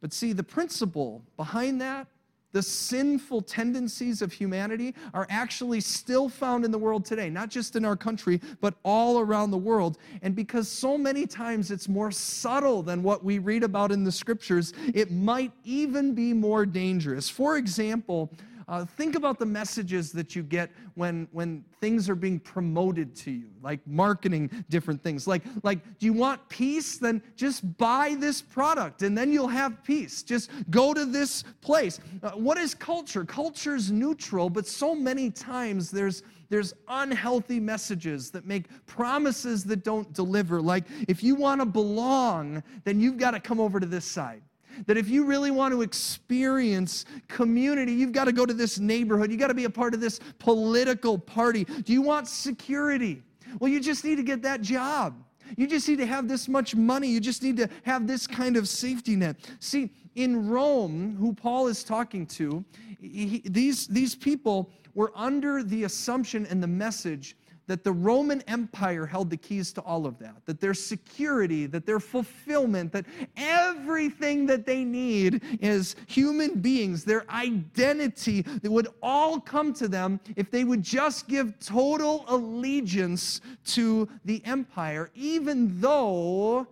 But 0.00 0.12
see, 0.12 0.32
the 0.32 0.42
principle 0.42 1.22
behind 1.36 1.80
that 1.80 2.08
the 2.50 2.62
sinful 2.62 3.42
tendencies 3.42 4.22
of 4.22 4.32
humanity 4.32 4.94
are 5.12 5.26
actually 5.28 5.80
still 5.80 6.28
found 6.28 6.64
in 6.64 6.70
the 6.70 6.78
world 6.78 7.04
today, 7.04 7.28
not 7.28 7.48
just 7.48 7.74
in 7.74 7.84
our 7.84 7.96
country, 7.96 8.40
but 8.60 8.74
all 8.84 9.18
around 9.18 9.50
the 9.50 9.58
world. 9.58 9.98
And 10.22 10.36
because 10.36 10.68
so 10.68 10.96
many 10.96 11.26
times 11.26 11.72
it's 11.72 11.88
more 11.88 12.12
subtle 12.12 12.82
than 12.82 13.02
what 13.02 13.24
we 13.24 13.40
read 13.40 13.64
about 13.64 13.90
in 13.90 14.04
the 14.04 14.12
scriptures, 14.12 14.72
it 14.94 15.10
might 15.10 15.50
even 15.64 16.14
be 16.14 16.32
more 16.32 16.64
dangerous. 16.64 17.28
For 17.28 17.56
example, 17.56 18.30
uh, 18.68 18.84
think 18.84 19.14
about 19.14 19.38
the 19.38 19.46
messages 19.46 20.12
that 20.12 20.34
you 20.34 20.42
get 20.42 20.70
when, 20.94 21.28
when 21.32 21.64
things 21.80 22.08
are 22.08 22.14
being 22.14 22.38
promoted 22.40 23.14
to 23.16 23.30
you, 23.30 23.50
like 23.62 23.80
marketing 23.86 24.50
different 24.68 25.02
things. 25.02 25.26
Like, 25.26 25.42
like, 25.62 25.98
do 25.98 26.06
you 26.06 26.12
want 26.12 26.48
peace? 26.48 26.98
Then 26.98 27.22
just 27.36 27.76
buy 27.78 28.16
this 28.18 28.40
product 28.40 29.02
and 29.02 29.16
then 29.16 29.32
you'll 29.32 29.48
have 29.48 29.82
peace. 29.84 30.22
Just 30.22 30.50
go 30.70 30.94
to 30.94 31.04
this 31.04 31.44
place. 31.60 32.00
Uh, 32.22 32.30
what 32.32 32.58
is 32.58 32.74
culture? 32.74 33.24
Culture's 33.24 33.90
neutral, 33.90 34.50
but 34.50 34.66
so 34.66 34.94
many 34.94 35.30
times 35.30 35.90
there's 35.90 36.22
there's 36.50 36.74
unhealthy 36.88 37.58
messages 37.58 38.30
that 38.30 38.46
make 38.46 38.66
promises 38.86 39.64
that 39.64 39.82
don't 39.82 40.12
deliver. 40.12 40.60
Like, 40.60 40.84
if 41.08 41.22
you 41.22 41.34
want 41.34 41.60
to 41.60 41.64
belong, 41.64 42.62
then 42.84 43.00
you've 43.00 43.16
got 43.16 43.32
to 43.32 43.40
come 43.40 43.58
over 43.58 43.80
to 43.80 43.86
this 43.86 44.04
side. 44.04 44.42
That 44.86 44.96
if 44.96 45.08
you 45.08 45.24
really 45.24 45.50
want 45.50 45.72
to 45.72 45.82
experience 45.82 47.04
community, 47.28 47.92
you've 47.92 48.12
got 48.12 48.24
to 48.24 48.32
go 48.32 48.46
to 48.46 48.54
this 48.54 48.78
neighborhood. 48.78 49.30
You've 49.30 49.40
got 49.40 49.48
to 49.48 49.54
be 49.54 49.64
a 49.64 49.70
part 49.70 49.94
of 49.94 50.00
this 50.00 50.20
political 50.38 51.18
party. 51.18 51.64
Do 51.64 51.92
you 51.92 52.02
want 52.02 52.28
security? 52.28 53.22
Well, 53.60 53.70
you 53.70 53.80
just 53.80 54.04
need 54.04 54.16
to 54.16 54.22
get 54.22 54.42
that 54.42 54.62
job. 54.62 55.14
You 55.56 55.66
just 55.66 55.88
need 55.88 55.98
to 55.98 56.06
have 56.06 56.28
this 56.28 56.48
much 56.48 56.74
money. 56.74 57.08
You 57.08 57.20
just 57.20 57.42
need 57.42 57.56
to 57.58 57.68
have 57.84 58.06
this 58.06 58.26
kind 58.26 58.56
of 58.56 58.68
safety 58.68 59.14
net. 59.16 59.36
See, 59.60 59.90
in 60.14 60.48
Rome, 60.48 61.16
who 61.18 61.32
Paul 61.32 61.66
is 61.68 61.84
talking 61.84 62.26
to, 62.28 62.64
he, 63.00 63.42
these, 63.44 63.86
these 63.86 64.14
people 64.14 64.70
were 64.94 65.12
under 65.14 65.62
the 65.62 65.84
assumption 65.84 66.46
and 66.46 66.62
the 66.62 66.68
message 66.68 67.36
that 67.66 67.84
the 67.84 67.92
Roman 67.92 68.42
Empire 68.42 69.06
held 69.06 69.30
the 69.30 69.36
keys 69.36 69.72
to 69.72 69.80
all 69.82 70.06
of 70.06 70.18
that, 70.18 70.36
that 70.46 70.60
their 70.60 70.74
security, 70.74 71.66
that 71.66 71.86
their 71.86 72.00
fulfillment, 72.00 72.92
that 72.92 73.06
everything 73.36 74.46
that 74.46 74.66
they 74.66 74.84
need 74.84 75.42
is 75.60 75.96
human 76.06 76.60
beings, 76.60 77.04
their 77.04 77.24
identity, 77.30 78.42
that 78.42 78.70
would 78.70 78.88
all 79.02 79.40
come 79.40 79.72
to 79.74 79.88
them 79.88 80.20
if 80.36 80.50
they 80.50 80.64
would 80.64 80.82
just 80.82 81.26
give 81.28 81.58
total 81.58 82.24
allegiance 82.28 83.40
to 83.64 84.08
the 84.24 84.44
empire, 84.44 85.10
even 85.14 85.80
though 85.80 86.66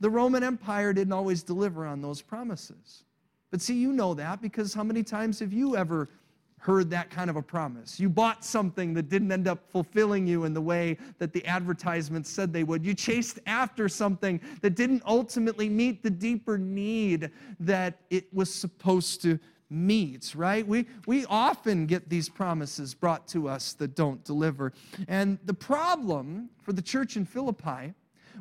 the 0.00 0.10
Roman 0.10 0.44
Empire 0.44 0.92
didn't 0.92 1.12
always 1.12 1.42
deliver 1.42 1.86
on 1.86 2.00
those 2.00 2.20
promises. 2.22 3.04
But 3.50 3.60
see, 3.60 3.74
you 3.74 3.92
know 3.92 4.14
that 4.14 4.42
because 4.42 4.74
how 4.74 4.84
many 4.84 5.02
times 5.02 5.38
have 5.40 5.52
you 5.52 5.76
ever 5.76 6.08
heard 6.58 6.90
that 6.90 7.10
kind 7.10 7.30
of 7.30 7.36
a 7.36 7.42
promise. 7.42 8.00
You 8.00 8.08
bought 8.08 8.44
something 8.44 8.92
that 8.94 9.08
didn't 9.08 9.30
end 9.30 9.46
up 9.46 9.70
fulfilling 9.70 10.26
you 10.26 10.44
in 10.44 10.54
the 10.54 10.60
way 10.60 10.98
that 11.18 11.32
the 11.32 11.44
advertisements 11.46 12.28
said 12.28 12.52
they 12.52 12.64
would. 12.64 12.84
You 12.84 12.94
chased 12.94 13.38
after 13.46 13.88
something 13.88 14.40
that 14.62 14.74
didn't 14.74 15.02
ultimately 15.06 15.68
meet 15.68 16.02
the 16.02 16.10
deeper 16.10 16.58
need 16.58 17.30
that 17.60 18.00
it 18.10 18.32
was 18.34 18.52
supposed 18.52 19.22
to 19.22 19.38
meet, 19.70 20.34
right? 20.34 20.66
We, 20.66 20.86
we 21.06 21.24
often 21.26 21.86
get 21.86 22.08
these 22.08 22.28
promises 22.28 22.94
brought 22.94 23.26
to 23.28 23.48
us 23.48 23.72
that 23.74 23.94
don't 23.94 24.24
deliver. 24.24 24.72
And 25.08 25.38
the 25.44 25.54
problem 25.54 26.50
for 26.62 26.72
the 26.72 26.82
church 26.82 27.16
in 27.16 27.24
Philippi 27.24 27.94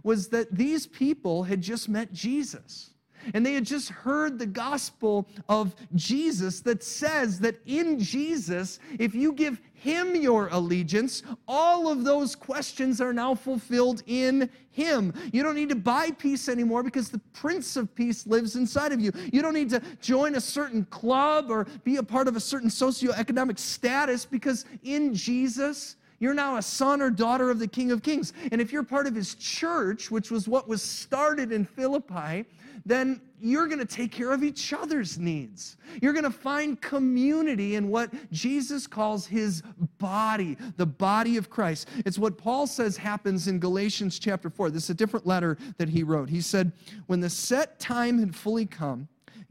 was 0.04 0.30
that 0.30 0.56
these 0.56 0.86
people 0.88 1.44
had 1.44 1.62
just 1.62 1.90
met 1.90 2.14
Jesus. 2.14 2.92
And 3.34 3.46
they 3.46 3.54
had 3.54 3.66
just 3.66 3.90
heard 3.90 4.38
the 4.38 4.46
gospel 4.46 5.28
of 5.50 5.76
Jesus 5.96 6.62
that 6.62 6.84
says 6.84 7.40
that 7.40 7.60
in 7.66 8.00
Jesus, 8.00 8.80
if 9.00 9.16
you 9.16 9.34
give 9.34 9.60
him 9.74 10.16
your 10.16 10.48
allegiance, 10.48 11.22
all 11.48 11.90
of 11.90 12.04
those 12.04 12.36
questions 12.36 13.00
are 13.00 13.14
now 13.14 13.36
fulfilled 13.36 14.02
in 14.08 14.50
him. 14.72 15.14
You 15.32 15.44
don't 15.44 15.56
need 15.56 15.70
to 15.70 15.76
buy 15.76 16.12
peace 16.12 16.50
anymore 16.50 16.82
because 16.82 17.10
the 17.10 17.22
Prince 17.34 17.76
of 17.76 17.94
Peace 17.94 18.26
lives 18.26 18.56
inside 18.56 18.92
of 18.92 19.00
you. 19.00 19.12
You 19.32 19.42
don't 19.42 19.54
need 19.54 19.70
to 19.70 19.82
join 20.02 20.36
a 20.36 20.42
certain 20.42 20.86
club 20.86 21.52
or 21.52 21.66
be 21.84 21.98
a 21.98 22.04
part 22.04 22.28
of 22.28 22.36
a 22.36 22.40
certain 22.40 22.70
socioeconomic 22.70 23.60
status 23.60 24.26
because 24.26 24.66
in 24.84 25.14
Jesus, 25.14 25.98
you're 26.20 26.34
now 26.34 26.58
a 26.58 26.62
son 26.62 27.02
or 27.02 27.10
daughter 27.10 27.50
of 27.50 27.60
the 27.60 27.68
King 27.68 27.92
of 27.92 28.04
Kings. 28.04 28.34
And 28.52 28.62
if 28.62 28.72
you're 28.72 28.84
part 28.84 29.08
of 29.08 29.16
his 29.16 29.36
church, 29.36 30.10
which 30.10 30.32
was 30.32 30.48
what 30.48 30.68
was 30.68 30.82
started 30.82 31.52
in 31.52 31.66
Philippi, 31.66 32.46
then 32.86 33.20
you're 33.40 33.68
going 33.68 33.80
to 33.80 33.86
take 33.86 34.12
care 34.12 34.32
of 34.32 34.44
each 34.44 34.72
other's 34.74 35.18
needs. 35.18 35.78
You're 36.02 36.14
going 36.14 36.24
to 36.24 36.32
find 36.32 36.80
community 36.82 37.76
in 37.76 37.90
what 37.90 38.12
Jesus 38.32 38.88
calls 38.88 39.26
his 39.26 39.62
body, 39.98 40.58
the 40.78 40.86
body 40.86 41.38
of 41.38 41.50
Christ. 41.50 41.90
It's 42.06 42.18
what 42.18 42.38
Paul 42.38 42.68
says 42.68 42.96
happens 42.96 43.48
in 43.48 43.60
Galatians 43.60 44.20
chapter 44.20 44.50
4. 44.50 44.70
This 44.70 44.86
is 44.86 44.90
a 44.92 44.96
different 44.96 45.26
letter 45.26 45.58
that 45.78 45.90
he 45.90 46.04
wrote. 46.04 46.30
He 46.30 46.42
said, 46.42 46.72
When 47.08 47.20
the 47.20 47.30
set 47.30 47.80
time 47.80 48.20
had 48.20 48.36
fully 48.36 48.66
come, 48.66 49.08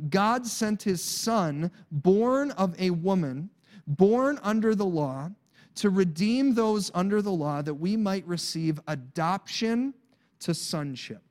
God 0.09 0.47
sent 0.47 0.83
his 0.83 1.02
son, 1.02 1.71
born 1.90 2.50
of 2.52 2.75
a 2.80 2.90
woman, 2.90 3.50
born 3.87 4.38
under 4.42 4.75
the 4.75 4.87
law, 4.87 5.30
to 5.76 5.90
redeem 5.90 6.54
those 6.54 6.90
under 6.95 7.21
the 7.21 7.33
law 7.33 7.62
that 7.62 7.75
we 7.75 7.97
might 7.97 8.26
receive 8.26 8.81
adoption 8.87 9.95
to 10.40 10.54
sonship. 10.54 11.23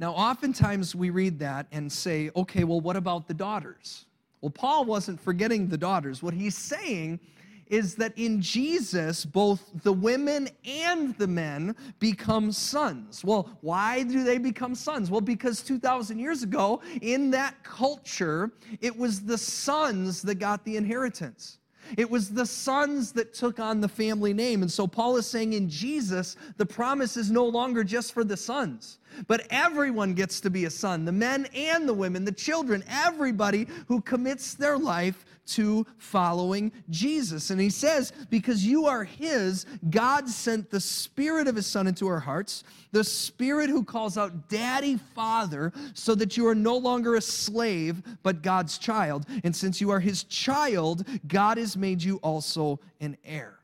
Now, 0.00 0.12
oftentimes 0.12 0.94
we 0.94 1.10
read 1.10 1.38
that 1.38 1.66
and 1.72 1.90
say, 1.90 2.30
okay, 2.36 2.64
well, 2.64 2.80
what 2.80 2.96
about 2.96 3.28
the 3.28 3.34
daughters? 3.34 4.06
Well, 4.40 4.50
Paul 4.50 4.84
wasn't 4.84 5.20
forgetting 5.20 5.68
the 5.68 5.78
daughters. 5.78 6.22
What 6.22 6.34
he's 6.34 6.56
saying 6.56 7.20
is 7.68 7.94
that 7.94 8.12
in 8.18 8.42
Jesus, 8.42 9.24
both 9.24 9.70
the 9.82 9.92
women 9.92 10.48
and 10.66 11.16
the 11.16 11.26
men 11.26 11.74
become 11.98 12.52
sons. 12.52 13.24
Well, 13.24 13.48
why 13.62 14.02
do 14.02 14.22
they 14.22 14.38
become 14.38 14.74
sons? 14.74 15.10
Well, 15.10 15.20
because 15.20 15.62
2,000 15.62 16.18
years 16.18 16.42
ago, 16.42 16.82
in 17.00 17.30
that 17.30 17.62
culture, 17.62 18.52
it 18.80 18.94
was 18.94 19.22
the 19.22 19.38
sons 19.38 20.20
that 20.22 20.34
got 20.36 20.64
the 20.64 20.76
inheritance. 20.76 21.58
It 21.96 22.10
was 22.10 22.30
the 22.30 22.46
sons 22.46 23.12
that 23.12 23.34
took 23.34 23.58
on 23.58 23.80
the 23.80 23.88
family 23.88 24.32
name. 24.32 24.62
And 24.62 24.70
so 24.70 24.86
Paul 24.86 25.16
is 25.16 25.26
saying 25.26 25.52
in 25.52 25.68
Jesus, 25.68 26.36
the 26.56 26.66
promise 26.66 27.16
is 27.16 27.30
no 27.30 27.44
longer 27.46 27.84
just 27.84 28.12
for 28.12 28.24
the 28.24 28.36
sons, 28.36 28.98
but 29.26 29.46
everyone 29.50 30.14
gets 30.14 30.40
to 30.40 30.50
be 30.50 30.64
a 30.64 30.70
son 30.70 31.04
the 31.04 31.12
men 31.12 31.46
and 31.54 31.88
the 31.88 31.94
women, 31.94 32.24
the 32.24 32.32
children, 32.32 32.84
everybody 32.88 33.66
who 33.86 34.00
commits 34.00 34.54
their 34.54 34.78
life 34.78 35.24
to 35.46 35.86
following 35.98 36.72
Jesus. 36.90 37.50
And 37.50 37.60
he 37.60 37.70
says, 37.70 38.12
Because 38.30 38.64
you 38.64 38.86
are 38.86 39.04
his, 39.04 39.66
God 39.90 40.28
sent 40.28 40.70
the 40.70 40.80
Spirit 40.80 41.48
of 41.48 41.56
his 41.56 41.66
Son 41.66 41.86
into 41.86 42.06
our 42.06 42.20
hearts, 42.20 42.64
the 42.92 43.04
Spirit 43.04 43.70
who 43.70 43.84
calls 43.84 44.16
out, 44.16 44.48
Daddy, 44.48 44.96
Father, 45.14 45.72
so 45.94 46.14
that 46.14 46.36
you 46.36 46.46
are 46.46 46.54
no 46.54 46.76
longer 46.76 47.16
a 47.16 47.20
slave, 47.20 48.02
but 48.22 48.42
God's 48.42 48.78
child. 48.78 49.26
And 49.42 49.54
since 49.54 49.80
you 49.80 49.90
are 49.90 50.00
his 50.00 50.24
child, 50.24 51.06
God 51.26 51.58
has 51.58 51.76
made 51.76 52.02
you 52.02 52.16
also 52.16 52.80
an 53.00 53.16
heir. 53.24 53.58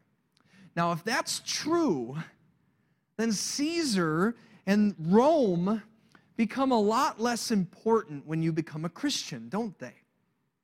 Now, 0.76 0.92
if 0.92 1.04
that's 1.04 1.40
true, 1.44 2.16
then 3.16 3.32
Caesar 3.32 4.34
and 4.66 4.94
Rome 4.98 5.82
become 6.36 6.72
a 6.72 6.80
lot 6.80 7.20
less 7.20 7.50
important 7.50 8.26
when 8.26 8.42
you 8.42 8.52
become 8.52 8.84
a 8.84 8.88
Christian, 8.88 9.48
don't 9.48 9.78
they? 9.78 9.92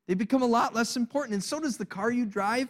They 0.06 0.14
become 0.14 0.42
a 0.42 0.46
lot 0.46 0.74
less 0.74 0.96
important. 0.96 1.34
And 1.34 1.42
so 1.42 1.60
does 1.60 1.76
the 1.76 1.86
car 1.86 2.10
you 2.10 2.26
drive. 2.26 2.68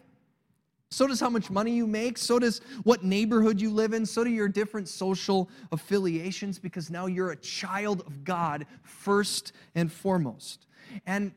So 0.91 1.07
does 1.07 1.21
how 1.21 1.29
much 1.29 1.51
money 1.51 1.73
you 1.73 1.87
make. 1.87 2.17
So 2.17 2.39
does 2.39 2.61
what 2.85 3.05
neighborhood 3.05 3.61
you 3.61 3.71
live 3.71 3.93
in. 3.93 4.07
So 4.07 4.25
do 4.25 4.31
your 4.31 4.49
different 4.49 4.89
social 4.89 5.51
affiliations 5.73 6.59
because 6.59 6.91
now 6.91 7.07
you're 7.07 7.33
a 7.33 7.37
child 7.37 8.03
of 8.07 8.25
God 8.25 8.67
first 8.83 9.53
and 9.75 9.91
foremost. 9.91 10.67
And 11.07 11.33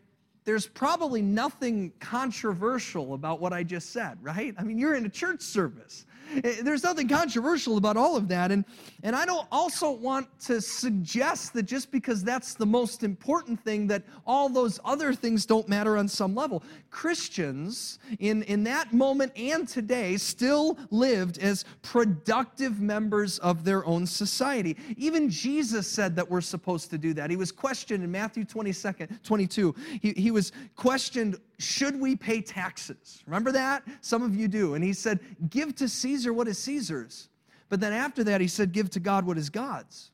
there's 0.50 0.66
probably 0.66 1.22
nothing 1.22 1.94
controversial 2.00 3.14
about 3.14 3.40
what 3.40 3.54
I 3.54 3.62
just 3.62 3.92
said, 3.92 4.18
right? 4.20 4.56
I 4.58 4.64
mean, 4.64 4.80
you're 4.80 4.96
in 4.96 5.06
a 5.06 5.10
church 5.10 5.42
service. 5.42 6.08
Eh, 6.44 6.62
there's 6.62 6.84
nothing 6.84 7.08
controversial 7.08 7.78
about 7.78 7.98
all 7.98 8.16
of 8.16 8.28
that. 8.28 8.52
And, 8.52 8.66
and 9.04 9.16
I 9.16 9.26
don't 9.26 9.48
also 9.52 9.92
want 9.92 10.28
to 10.42 10.62
suggest 10.62 11.54
that 11.54 11.64
just 11.64 11.92
because 11.92 12.24
that's 12.24 12.54
the 12.54 12.66
most 12.66 13.04
important 13.04 13.64
thing, 13.64 13.88
that 13.88 14.04
all 14.26 14.50
those 14.50 14.80
other 14.86 15.14
things 15.14 15.46
don't 15.46 15.68
matter 15.68 15.98
on 15.98 16.08
some 16.08 16.36
level. 16.36 16.64
Christians 16.90 18.00
in, 18.20 18.44
in 18.44 18.64
that 18.64 18.94
moment 18.94 19.32
and 19.36 19.68
today 19.68 20.18
still 20.18 20.78
lived 20.92 21.38
as 21.40 21.66
productive 21.82 22.80
members 22.80 23.40
of 23.40 23.64
their 23.64 23.86
own 23.86 24.06
society. 24.06 24.78
Even 24.98 25.30
Jesus 25.30 25.88
said 25.88 26.16
that 26.16 26.30
we're 26.30 26.42
supposed 26.42 26.90
to 26.92 26.98
do 26.98 27.14
that. 27.14 27.30
He 27.30 27.36
was 27.36 27.52
questioned 27.52 28.04
in 28.04 28.12
Matthew 28.12 28.46
22nd, 28.46 29.24
22. 29.24 29.76
He, 30.02 30.14
he 30.14 30.32
was 30.32 30.39
was 30.40 30.54
questioned, 30.78 31.38
should 31.58 32.00
we 32.00 32.16
pay 32.16 32.42
taxes? 32.42 33.22
Remember 33.26 33.52
that? 33.52 33.84
Some 34.00 34.24
of 34.24 34.34
you 34.34 34.48
do. 34.48 34.76
And 34.76 34.84
he 34.84 34.94
said, 34.94 35.20
give 35.50 35.76
to 35.76 35.90
Caesar 35.90 36.32
what 36.32 36.48
is 36.48 36.58
Caesar's. 36.60 37.28
But 37.68 37.82
then 37.82 37.92
after 37.92 38.24
that, 38.24 38.40
he 38.40 38.48
said, 38.48 38.72
give 38.72 38.90
to 38.92 39.02
God 39.02 39.26
what 39.26 39.38
is 39.38 39.50
God's. 39.50 40.12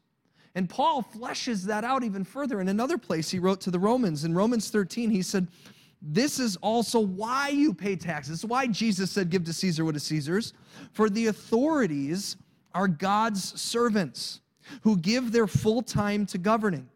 And 0.56 0.68
Paul 0.68 1.04
fleshes 1.04 1.64
that 1.66 1.84
out 1.84 2.04
even 2.04 2.24
further. 2.24 2.60
In 2.60 2.70
another 2.70 2.98
place, 2.98 3.30
he 3.30 3.38
wrote 3.38 3.62
to 3.62 3.72
the 3.72 3.78
Romans, 3.78 4.24
in 4.24 4.34
Romans 4.34 4.72
13, 4.72 5.12
he 5.12 5.22
said, 5.22 5.48
This 6.02 6.40
is 6.40 6.56
also 6.58 7.00
why 7.00 7.50
you 7.50 7.72
pay 7.72 7.96
taxes. 7.96 8.44
why 8.44 8.66
Jesus 8.66 9.12
said, 9.12 9.30
Give 9.30 9.44
to 9.44 9.54
Caesar 9.54 9.86
what 9.86 9.96
is 9.96 10.04
Caesar's. 10.04 10.54
For 10.94 11.10
the 11.10 11.28
authorities 11.28 12.38
are 12.74 12.88
God's 12.88 13.62
servants 13.62 14.42
who 14.82 14.98
give 14.98 15.32
their 15.32 15.46
full 15.46 15.84
time 15.84 16.26
to 16.28 16.38
governing. 16.38 16.90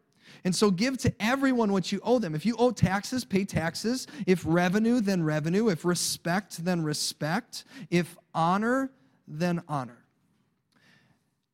And 0.44 0.56
so 0.56 0.72
give 0.72 0.98
to 1.00 1.14
everyone 1.20 1.72
what 1.72 1.92
you 1.92 2.00
owe 2.04 2.20
them. 2.20 2.36
If 2.36 2.46
you 2.46 2.56
owe 2.58 2.72
taxes, 2.72 3.26
pay 3.26 3.46
taxes. 3.46 4.08
If 4.26 4.44
revenue, 4.46 5.02
then 5.02 5.24
revenue. 5.24 5.70
If 5.70 5.86
respect, 5.86 6.64
then 6.64 6.84
respect. 6.84 7.66
If 7.90 8.18
honor, 8.34 8.92
then 9.28 9.62
honor. 9.68 10.06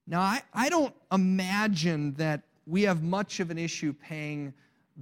Now, 0.08 0.22
I, 0.22 0.42
I 0.54 0.70
don't 0.70 0.94
imagine 1.12 2.14
that 2.14 2.42
we 2.68 2.84
have 2.84 3.04
much 3.04 3.40
of 3.40 3.50
an 3.52 3.58
issue 3.58 3.94
paying 3.94 4.54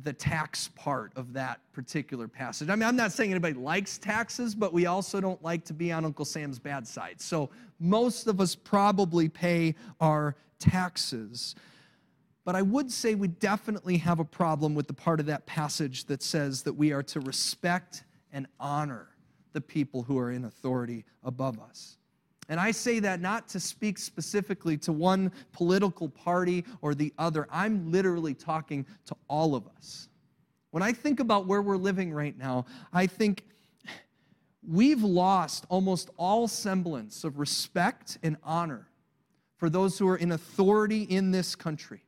the 0.01 0.13
tax 0.13 0.69
part 0.75 1.11
of 1.15 1.33
that 1.33 1.59
particular 1.71 2.27
passage. 2.27 2.69
I 2.69 2.75
mean, 2.75 2.87
I'm 2.87 2.95
not 2.95 3.11
saying 3.11 3.29
anybody 3.29 3.53
likes 3.53 3.97
taxes, 3.97 4.55
but 4.55 4.73
we 4.73 4.87
also 4.87 5.21
don't 5.21 5.41
like 5.43 5.63
to 5.65 5.73
be 5.73 5.91
on 5.91 6.03
Uncle 6.03 6.25
Sam's 6.25 6.57
bad 6.57 6.87
side. 6.87 7.21
So 7.21 7.49
most 7.79 8.27
of 8.27 8.41
us 8.41 8.55
probably 8.55 9.29
pay 9.29 9.75
our 10.01 10.35
taxes. 10.57 11.53
But 12.45 12.55
I 12.55 12.61
would 12.61 12.91
say 12.91 13.15
we 13.15 13.29
definitely 13.29 13.97
have 13.97 14.19
a 14.19 14.25
problem 14.25 14.75
with 14.75 14.87
the 14.87 14.93
part 14.93 15.19
of 15.19 15.25
that 15.27 15.45
passage 15.45 16.05
that 16.05 16.21
says 16.21 16.63
that 16.63 16.73
we 16.73 16.91
are 16.91 17.03
to 17.03 17.21
respect 17.21 18.03
and 18.31 18.47
honor 18.59 19.07
the 19.53 19.61
people 19.61 20.03
who 20.03 20.17
are 20.17 20.31
in 20.31 20.45
authority 20.45 21.05
above 21.23 21.59
us. 21.59 21.97
And 22.49 22.59
I 22.59 22.71
say 22.71 22.99
that 22.99 23.21
not 23.21 23.47
to 23.49 23.59
speak 23.59 23.97
specifically 23.97 24.77
to 24.79 24.91
one 24.91 25.31
political 25.53 26.09
party 26.09 26.65
or 26.81 26.93
the 26.93 27.13
other. 27.17 27.47
I'm 27.49 27.91
literally 27.91 28.33
talking 28.33 28.85
to 29.05 29.15
all 29.29 29.55
of 29.55 29.65
us. 29.77 30.09
When 30.71 30.83
I 30.83 30.91
think 30.91 31.19
about 31.19 31.45
where 31.45 31.61
we're 31.61 31.77
living 31.77 32.11
right 32.11 32.37
now, 32.37 32.65
I 32.91 33.07
think 33.07 33.45
we've 34.67 35.03
lost 35.03 35.65
almost 35.69 36.09
all 36.17 36.47
semblance 36.47 37.23
of 37.23 37.39
respect 37.39 38.17
and 38.23 38.35
honor 38.43 38.87
for 39.55 39.69
those 39.69 39.97
who 39.97 40.09
are 40.09 40.17
in 40.17 40.31
authority 40.33 41.03
in 41.03 41.31
this 41.31 41.55
country. 41.55 42.03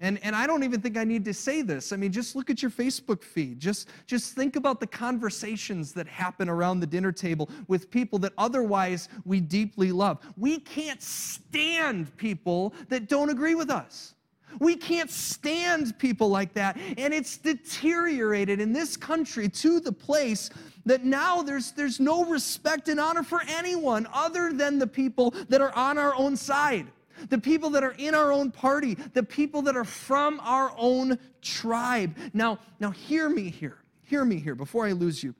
And, 0.00 0.18
and 0.24 0.34
I 0.34 0.48
don't 0.48 0.64
even 0.64 0.80
think 0.80 0.96
I 0.96 1.04
need 1.04 1.24
to 1.26 1.34
say 1.34 1.62
this. 1.62 1.92
I 1.92 1.96
mean, 1.96 2.10
just 2.10 2.34
look 2.34 2.50
at 2.50 2.60
your 2.60 2.72
Facebook 2.72 3.22
feed. 3.22 3.60
Just, 3.60 3.88
just 4.06 4.34
think 4.34 4.56
about 4.56 4.80
the 4.80 4.86
conversations 4.86 5.92
that 5.92 6.08
happen 6.08 6.48
around 6.48 6.80
the 6.80 6.86
dinner 6.86 7.12
table 7.12 7.48
with 7.68 7.90
people 7.90 8.18
that 8.20 8.32
otherwise 8.36 9.08
we 9.24 9.40
deeply 9.40 9.92
love. 9.92 10.18
We 10.36 10.58
can't 10.58 11.00
stand 11.00 12.16
people 12.16 12.74
that 12.88 13.08
don't 13.08 13.30
agree 13.30 13.54
with 13.54 13.70
us. 13.70 14.14
We 14.58 14.76
can't 14.76 15.10
stand 15.10 15.96
people 15.98 16.28
like 16.28 16.52
that. 16.54 16.76
And 16.98 17.14
it's 17.14 17.36
deteriorated 17.38 18.60
in 18.60 18.72
this 18.72 18.96
country 18.96 19.48
to 19.48 19.80
the 19.80 19.92
place 19.92 20.50
that 20.84 21.04
now 21.04 21.42
there's, 21.42 21.72
there's 21.72 22.00
no 22.00 22.24
respect 22.24 22.88
and 22.88 22.98
honor 22.98 23.22
for 23.22 23.40
anyone 23.46 24.08
other 24.12 24.52
than 24.52 24.78
the 24.78 24.86
people 24.86 25.32
that 25.48 25.60
are 25.60 25.74
on 25.76 25.96
our 25.96 26.14
own 26.16 26.36
side 26.36 26.88
the 27.28 27.38
people 27.38 27.70
that 27.70 27.82
are 27.82 27.94
in 27.98 28.14
our 28.14 28.32
own 28.32 28.50
party, 28.50 28.94
the 28.94 29.22
people 29.22 29.62
that 29.62 29.76
are 29.76 29.84
from 29.84 30.40
our 30.40 30.72
own 30.76 31.18
tribe. 31.40 32.16
Now, 32.32 32.58
now 32.80 32.90
hear 32.90 33.28
me 33.28 33.50
here. 33.50 33.78
Hear 34.02 34.24
me 34.24 34.38
here 34.38 34.54
before 34.54 34.86
I 34.86 34.92
lose 34.92 35.22
you. 35.22 35.34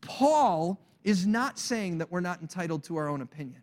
Paul 0.00 0.80
is 1.02 1.26
not 1.26 1.58
saying 1.58 1.98
that 1.98 2.10
we're 2.10 2.20
not 2.20 2.40
entitled 2.40 2.84
to 2.84 2.96
our 2.96 3.08
own 3.08 3.20
opinion. 3.20 3.62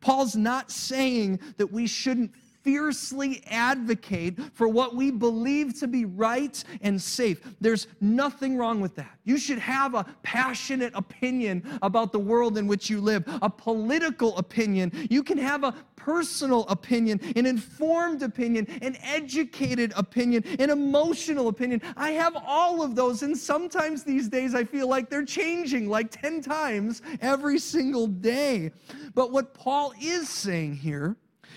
Paul's 0.00 0.36
not 0.36 0.70
saying 0.70 1.40
that 1.58 1.70
we 1.70 1.86
shouldn't 1.86 2.32
fiercely 2.62 3.42
advocate 3.46 4.38
for 4.54 4.68
what 4.68 4.94
we 4.94 5.10
believe 5.10 5.78
to 5.80 5.86
be 5.86 6.04
right 6.04 6.62
and 6.82 7.00
safe. 7.00 7.40
There's 7.60 7.86
nothing 8.00 8.56
wrong 8.56 8.80
with 8.80 8.94
that. 8.96 9.18
You 9.24 9.38
should 9.38 9.58
have 9.58 9.94
a 9.94 10.04
passionate 10.22 10.92
opinion 10.94 11.62
about 11.82 12.12
the 12.12 12.18
world 12.18 12.58
in 12.58 12.66
which 12.66 12.90
you 12.90 13.00
live, 13.00 13.24
a 13.42 13.50
political 13.50 14.36
opinion. 14.38 14.92
You 15.10 15.22
can 15.22 15.38
have 15.38 15.64
a 15.64 15.74
personal 15.96 16.66
opinion, 16.68 17.20
an 17.36 17.44
informed 17.44 18.22
opinion, 18.22 18.66
an 18.80 18.96
educated 19.02 19.92
opinion, 19.96 20.42
an 20.58 20.70
emotional 20.70 21.48
opinion. 21.48 21.82
I 21.96 22.12
have 22.12 22.36
all 22.46 22.82
of 22.82 22.94
those, 22.94 23.22
and 23.22 23.36
sometimes 23.36 24.02
these 24.02 24.28
days 24.28 24.54
I 24.54 24.64
feel 24.64 24.88
like 24.88 25.10
they're 25.10 25.24
changing 25.24 25.88
like 25.88 26.10
10 26.10 26.40
times 26.40 27.02
every 27.20 27.58
single 27.58 28.06
day. 28.06 28.72
But 29.14 29.30
what 29.30 29.52
Paul 29.52 29.92
is 30.00 30.28
saying 30.28 30.76
here 30.76 31.16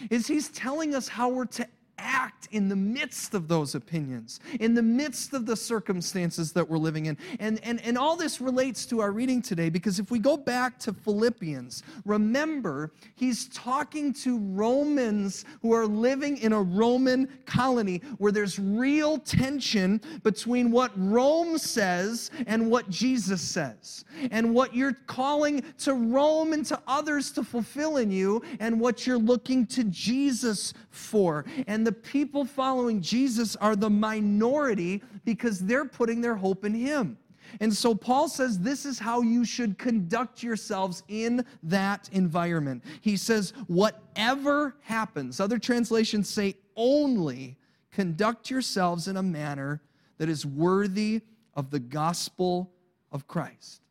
is 0.09 0.27
he's 0.27 0.49
telling 0.49 0.95
us 0.95 1.07
how 1.07 1.29
we're 1.29 1.45
to 1.45 1.67
act 2.03 2.47
in 2.51 2.69
the 2.69 2.75
midst 2.75 3.33
of 3.33 3.47
those 3.47 3.75
opinions, 3.75 4.39
in 4.59 4.73
the 4.73 4.83
midst 4.83 5.33
of 5.33 5.45
the 5.45 5.55
circumstances 5.55 6.51
that 6.53 6.69
we're 6.69 6.77
living 6.77 7.07
in. 7.07 7.17
And, 7.39 7.59
and, 7.63 7.81
and 7.81 7.97
all 7.97 8.15
this 8.15 8.41
relates 8.41 8.85
to 8.87 8.99
our 9.01 9.11
reading 9.11 9.41
today 9.41 9.69
because 9.69 9.99
if 9.99 10.11
we 10.11 10.19
go 10.19 10.37
back 10.37 10.77
to 10.79 10.93
Philippians, 10.93 11.83
remember, 12.05 12.91
he's 13.15 13.47
talking 13.49 14.13
to 14.13 14.37
Romans 14.39 15.45
who 15.61 15.73
are 15.73 15.87
living 15.87 16.37
in 16.37 16.53
a 16.53 16.61
Roman 16.61 17.27
colony 17.45 18.01
where 18.17 18.31
there's 18.31 18.59
real 18.59 19.17
tension 19.17 20.01
between 20.23 20.71
what 20.71 20.91
Rome 20.95 21.57
says 21.57 22.29
and 22.47 22.69
what 22.69 22.89
Jesus 22.89 23.41
says, 23.41 24.05
and 24.31 24.53
what 24.53 24.75
you're 24.75 24.97
calling 25.07 25.63
to 25.79 25.93
Rome 25.93 26.53
and 26.53 26.65
to 26.65 26.79
others 26.87 27.31
to 27.31 27.43
fulfill 27.43 27.97
in 27.97 28.11
you, 28.11 28.41
and 28.59 28.79
what 28.79 29.07
you're 29.07 29.17
looking 29.17 29.65
to 29.67 29.83
Jesus 29.85 30.73
for. 30.89 31.45
And 31.67 31.85
the 31.85 31.91
people 31.93 32.45
following 32.45 33.01
Jesus 33.01 33.55
are 33.57 33.75
the 33.75 33.89
minority 33.89 35.01
because 35.25 35.59
they're 35.59 35.85
putting 35.85 36.21
their 36.21 36.35
hope 36.35 36.65
in 36.65 36.73
Him. 36.73 37.17
And 37.59 37.73
so 37.73 37.93
Paul 37.93 38.27
says 38.27 38.59
this 38.59 38.85
is 38.85 38.99
how 38.99 39.21
you 39.21 39.45
should 39.45 39.77
conduct 39.77 40.41
yourselves 40.41 41.03
in 41.07 41.45
that 41.63 42.09
environment. 42.11 42.83
He 43.01 43.17
says, 43.17 43.53
whatever 43.67 44.75
happens, 44.81 45.39
other 45.39 45.59
translations 45.59 46.29
say 46.29 46.55
only 46.75 47.57
conduct 47.91 48.49
yourselves 48.49 49.07
in 49.07 49.17
a 49.17 49.23
manner 49.23 49.81
that 50.17 50.29
is 50.29 50.45
worthy 50.45 51.21
of 51.53 51.69
the 51.69 51.79
gospel 51.79 52.71
of 53.11 53.27
Christ. 53.27 53.81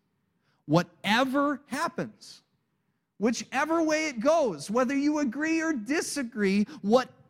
Whatever 0.66 1.60
happens, 1.66 2.42
whichever 3.18 3.82
way 3.82 4.08
it 4.08 4.20
goes, 4.20 4.70
whether 4.70 4.96
you 4.96 5.20
agree 5.20 5.60
or 5.60 5.72
disagree, 5.72 6.66
whatever 6.80 7.21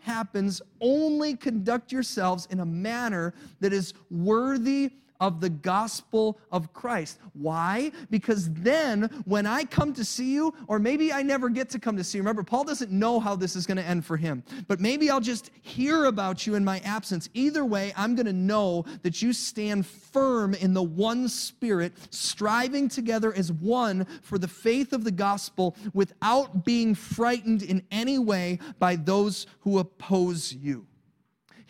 happens, 0.00 0.62
only 0.80 1.36
conduct 1.36 1.92
yourselves 1.92 2.46
in 2.50 2.60
a 2.60 2.66
manner 2.66 3.34
that 3.60 3.72
is 3.72 3.94
worthy 4.10 4.92
of 5.20 5.40
the 5.40 5.50
gospel 5.50 6.38
of 6.50 6.72
Christ. 6.72 7.18
Why? 7.34 7.92
Because 8.10 8.50
then 8.52 9.02
when 9.24 9.46
I 9.46 9.64
come 9.64 9.92
to 9.94 10.04
see 10.04 10.32
you, 10.32 10.54
or 10.66 10.78
maybe 10.78 11.12
I 11.12 11.22
never 11.22 11.48
get 11.48 11.68
to 11.70 11.78
come 11.78 11.96
to 11.96 12.04
see 12.04 12.18
you, 12.18 12.22
remember, 12.22 12.42
Paul 12.42 12.64
doesn't 12.64 12.90
know 12.90 13.20
how 13.20 13.36
this 13.36 13.54
is 13.54 13.66
going 13.66 13.76
to 13.76 13.84
end 13.84 14.04
for 14.04 14.16
him, 14.16 14.42
but 14.66 14.80
maybe 14.80 15.10
I'll 15.10 15.20
just 15.20 15.50
hear 15.62 16.06
about 16.06 16.46
you 16.46 16.54
in 16.54 16.64
my 16.64 16.80
absence. 16.80 17.28
Either 17.34 17.64
way, 17.64 17.92
I'm 17.96 18.14
going 18.14 18.26
to 18.26 18.32
know 18.32 18.84
that 19.02 19.22
you 19.22 19.32
stand 19.32 19.86
firm 19.86 20.54
in 20.54 20.74
the 20.74 20.82
one 20.82 21.28
spirit, 21.28 21.92
striving 22.10 22.88
together 22.88 23.32
as 23.34 23.52
one 23.52 24.06
for 24.22 24.38
the 24.38 24.48
faith 24.48 24.92
of 24.92 25.04
the 25.04 25.10
gospel 25.10 25.76
without 25.92 26.64
being 26.64 26.94
frightened 26.94 27.62
in 27.62 27.82
any 27.90 28.18
way 28.18 28.58
by 28.78 28.96
those 28.96 29.46
who 29.60 29.78
oppose 29.78 30.52
you. 30.52 30.86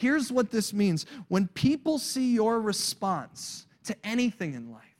Here's 0.00 0.32
what 0.32 0.50
this 0.50 0.72
means 0.72 1.04
when 1.28 1.46
people 1.48 1.98
see 1.98 2.32
your 2.32 2.58
response 2.58 3.66
to 3.84 3.94
anything 4.02 4.54
in 4.54 4.72
life, 4.72 4.96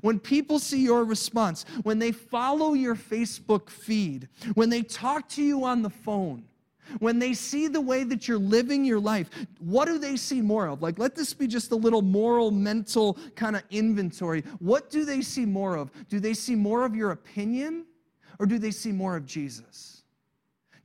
when 0.00 0.20
people 0.20 0.60
see 0.60 0.80
your 0.80 1.04
response, 1.04 1.64
when 1.82 1.98
they 1.98 2.12
follow 2.12 2.74
your 2.74 2.94
Facebook 2.94 3.68
feed, 3.68 4.28
when 4.54 4.70
they 4.70 4.82
talk 4.82 5.28
to 5.30 5.42
you 5.42 5.64
on 5.64 5.82
the 5.82 5.90
phone, 5.90 6.44
when 7.00 7.18
they 7.18 7.34
see 7.34 7.66
the 7.66 7.80
way 7.80 8.04
that 8.04 8.28
you're 8.28 8.38
living 8.38 8.84
your 8.84 9.00
life, 9.00 9.28
what 9.58 9.86
do 9.86 9.98
they 9.98 10.16
see 10.16 10.40
more 10.40 10.68
of? 10.68 10.82
Like, 10.82 11.00
let 11.00 11.16
this 11.16 11.34
be 11.34 11.48
just 11.48 11.72
a 11.72 11.76
little 11.76 12.00
moral, 12.00 12.52
mental 12.52 13.18
kind 13.34 13.56
of 13.56 13.64
inventory. 13.72 14.44
What 14.60 14.88
do 14.88 15.04
they 15.04 15.20
see 15.20 15.46
more 15.46 15.76
of? 15.76 15.90
Do 16.08 16.20
they 16.20 16.34
see 16.34 16.54
more 16.54 16.84
of 16.84 16.94
your 16.94 17.10
opinion 17.10 17.86
or 18.38 18.46
do 18.46 18.60
they 18.60 18.70
see 18.70 18.92
more 18.92 19.16
of 19.16 19.26
Jesus? 19.26 19.97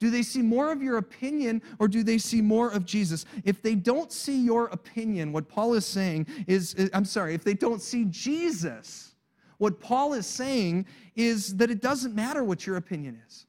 Do 0.03 0.09
they 0.09 0.21
see 0.21 0.41
more 0.41 0.69
of 0.69 0.83
your 0.83 0.97
opinion 0.97 1.61
or 1.79 1.87
do 1.87 2.03
they 2.03 2.17
see 2.17 2.41
more 2.41 2.69
of 2.69 2.83
Jesus? 2.83 3.25
If 3.45 3.61
they 3.61 3.73
don't 3.73 4.11
see 4.11 4.37
your 4.37 4.65
opinion, 4.65 5.31
what 5.31 5.47
Paul 5.47 5.75
is 5.75 5.85
saying 5.85 6.27
is, 6.45 6.89
I'm 6.93 7.05
sorry, 7.05 7.33
if 7.33 7.45
they 7.45 7.53
don't 7.53 7.81
see 7.81 8.03
Jesus, 8.09 9.15
what 9.59 9.79
Paul 9.79 10.11
is 10.11 10.27
saying 10.27 10.87
is 11.15 11.55
that 11.55 11.71
it 11.71 11.81
doesn't 11.81 12.13
matter 12.13 12.43
what 12.43 12.67
your 12.67 12.75
opinion 12.75 13.17
is. 13.25 13.45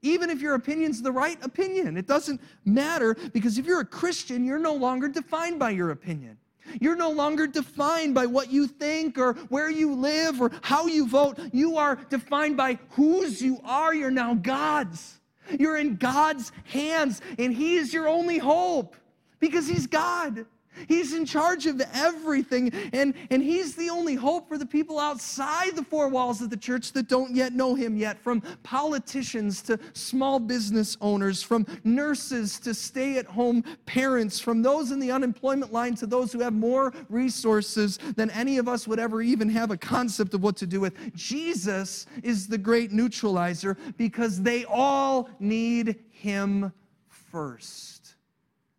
Even 0.00 0.30
if 0.30 0.40
your 0.40 0.54
opinion's 0.54 1.02
the 1.02 1.12
right 1.12 1.36
opinion, 1.44 1.98
it 1.98 2.06
doesn't 2.06 2.40
matter 2.64 3.14
because 3.34 3.58
if 3.58 3.66
you're 3.66 3.80
a 3.80 3.84
Christian, 3.84 4.42
you're 4.42 4.58
no 4.58 4.72
longer 4.72 5.06
defined 5.06 5.58
by 5.58 5.68
your 5.68 5.90
opinion. 5.90 6.38
You're 6.80 6.96
no 6.96 7.10
longer 7.10 7.46
defined 7.46 8.14
by 8.14 8.24
what 8.24 8.50
you 8.50 8.66
think 8.66 9.18
or 9.18 9.34
where 9.50 9.68
you 9.68 9.94
live 9.94 10.40
or 10.40 10.50
how 10.62 10.86
you 10.86 11.06
vote. 11.06 11.38
You 11.52 11.76
are 11.76 11.96
defined 11.96 12.56
by 12.56 12.78
whose 12.92 13.42
you 13.42 13.60
are. 13.66 13.94
You're 13.94 14.10
now 14.10 14.32
God's. 14.32 15.19
You're 15.58 15.76
in 15.76 15.96
God's 15.96 16.52
hands, 16.64 17.20
and 17.38 17.52
He 17.52 17.76
is 17.76 17.92
your 17.92 18.08
only 18.08 18.38
hope 18.38 18.96
because 19.38 19.66
He's 19.66 19.86
God. 19.86 20.46
He's 20.88 21.14
in 21.14 21.24
charge 21.24 21.66
of 21.66 21.82
everything, 21.92 22.72
and, 22.92 23.14
and 23.30 23.42
He's 23.42 23.74
the 23.74 23.90
only 23.90 24.14
hope 24.14 24.48
for 24.48 24.56
the 24.56 24.66
people 24.66 24.98
outside 24.98 25.76
the 25.76 25.84
four 25.84 26.08
walls 26.08 26.40
of 26.40 26.50
the 26.50 26.56
church 26.56 26.92
that 26.92 27.08
don't 27.08 27.34
yet 27.34 27.52
know 27.52 27.74
Him 27.74 27.96
yet, 27.96 28.18
from 28.18 28.40
politicians 28.62 29.62
to 29.62 29.78
small 29.92 30.38
business 30.38 30.96
owners, 31.00 31.42
from 31.42 31.66
nurses 31.84 32.58
to 32.60 32.72
stay 32.72 33.18
at 33.18 33.26
home 33.26 33.62
parents, 33.86 34.40
from 34.40 34.62
those 34.62 34.90
in 34.90 35.00
the 35.00 35.10
unemployment 35.10 35.72
line 35.72 35.94
to 35.96 36.06
those 36.06 36.32
who 36.32 36.40
have 36.40 36.54
more 36.54 36.92
resources 37.08 37.98
than 38.16 38.30
any 38.30 38.58
of 38.58 38.68
us 38.68 38.88
would 38.88 38.98
ever 38.98 39.22
even 39.22 39.48
have 39.48 39.70
a 39.70 39.76
concept 39.76 40.34
of 40.34 40.42
what 40.42 40.56
to 40.56 40.66
do 40.66 40.80
with. 40.80 41.14
Jesus 41.14 42.06
is 42.22 42.46
the 42.46 42.58
great 42.58 42.90
neutralizer 42.90 43.76
because 43.96 44.40
they 44.42 44.64
all 44.64 45.28
need 45.38 45.96
Him 46.10 46.72
first. 47.08 48.14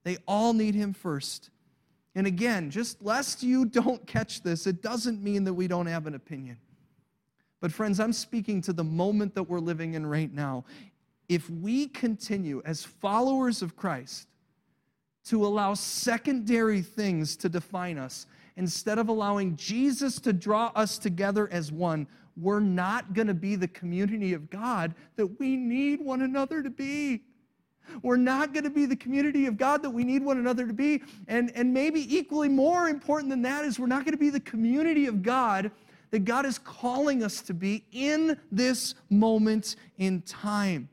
They 0.03 0.17
all 0.27 0.53
need 0.53 0.73
Him 0.73 0.93
first. 0.93 1.50
And 2.15 2.27
again, 2.27 2.69
just 2.69 3.01
lest 3.01 3.43
you 3.43 3.65
don't 3.79 4.05
catch 4.05 4.43
this, 4.43 4.67
it 4.67 4.81
doesn't 4.81 5.21
mean 5.21 5.43
that 5.45 5.53
we 5.53 5.67
don't 5.67 5.87
have 5.87 6.07
an 6.07 6.15
opinion. 6.15 6.57
But, 7.59 7.71
friends, 7.71 7.99
I'm 7.99 8.13
speaking 8.13 8.61
to 8.63 8.73
the 8.73 8.83
moment 8.83 9.35
that 9.35 9.43
we're 9.43 9.59
living 9.59 9.93
in 9.93 10.05
right 10.05 10.33
now. 10.33 10.65
If 11.29 11.49
we 11.49 11.87
continue 11.87 12.61
as 12.65 12.83
followers 12.83 13.61
of 13.61 13.75
Christ 13.75 14.27
to 15.25 15.45
allow 15.45 15.75
secondary 15.75 16.81
things 16.81 17.35
to 17.37 17.49
define 17.49 17.99
us, 17.99 18.25
instead 18.57 18.97
of 18.97 19.09
allowing 19.09 19.55
Jesus 19.55 20.19
to 20.21 20.33
draw 20.33 20.71
us 20.75 20.97
together 20.97 21.47
as 21.51 21.71
one, 21.71 22.07
we're 22.35 22.59
not 22.59 23.13
going 23.13 23.27
to 23.27 23.33
be 23.33 23.55
the 23.55 23.67
community 23.67 24.33
of 24.33 24.49
God 24.49 24.95
that 25.15 25.39
we 25.39 25.55
need 25.55 26.01
one 26.01 26.23
another 26.23 26.63
to 26.63 26.69
be. 26.69 27.21
We're 28.01 28.17
not 28.17 28.53
going 28.53 28.63
to 28.63 28.69
be 28.69 28.85
the 28.85 28.95
community 28.95 29.45
of 29.45 29.57
God 29.57 29.83
that 29.83 29.89
we 29.89 30.03
need 30.03 30.23
one 30.23 30.37
another 30.37 30.65
to 30.65 30.73
be. 30.73 31.03
And, 31.27 31.51
and 31.55 31.73
maybe 31.73 32.15
equally 32.15 32.49
more 32.49 32.87
important 32.87 33.29
than 33.29 33.41
that 33.43 33.65
is 33.65 33.79
we're 33.79 33.87
not 33.87 34.05
going 34.05 34.13
to 34.13 34.17
be 34.17 34.29
the 34.29 34.39
community 34.39 35.07
of 35.07 35.21
God 35.21 35.71
that 36.11 36.25
God 36.25 36.45
is 36.45 36.59
calling 36.59 37.23
us 37.23 37.41
to 37.43 37.53
be 37.53 37.85
in 37.91 38.37
this 38.51 38.95
moment 39.09 39.77
in 39.97 40.21
time. 40.21 40.89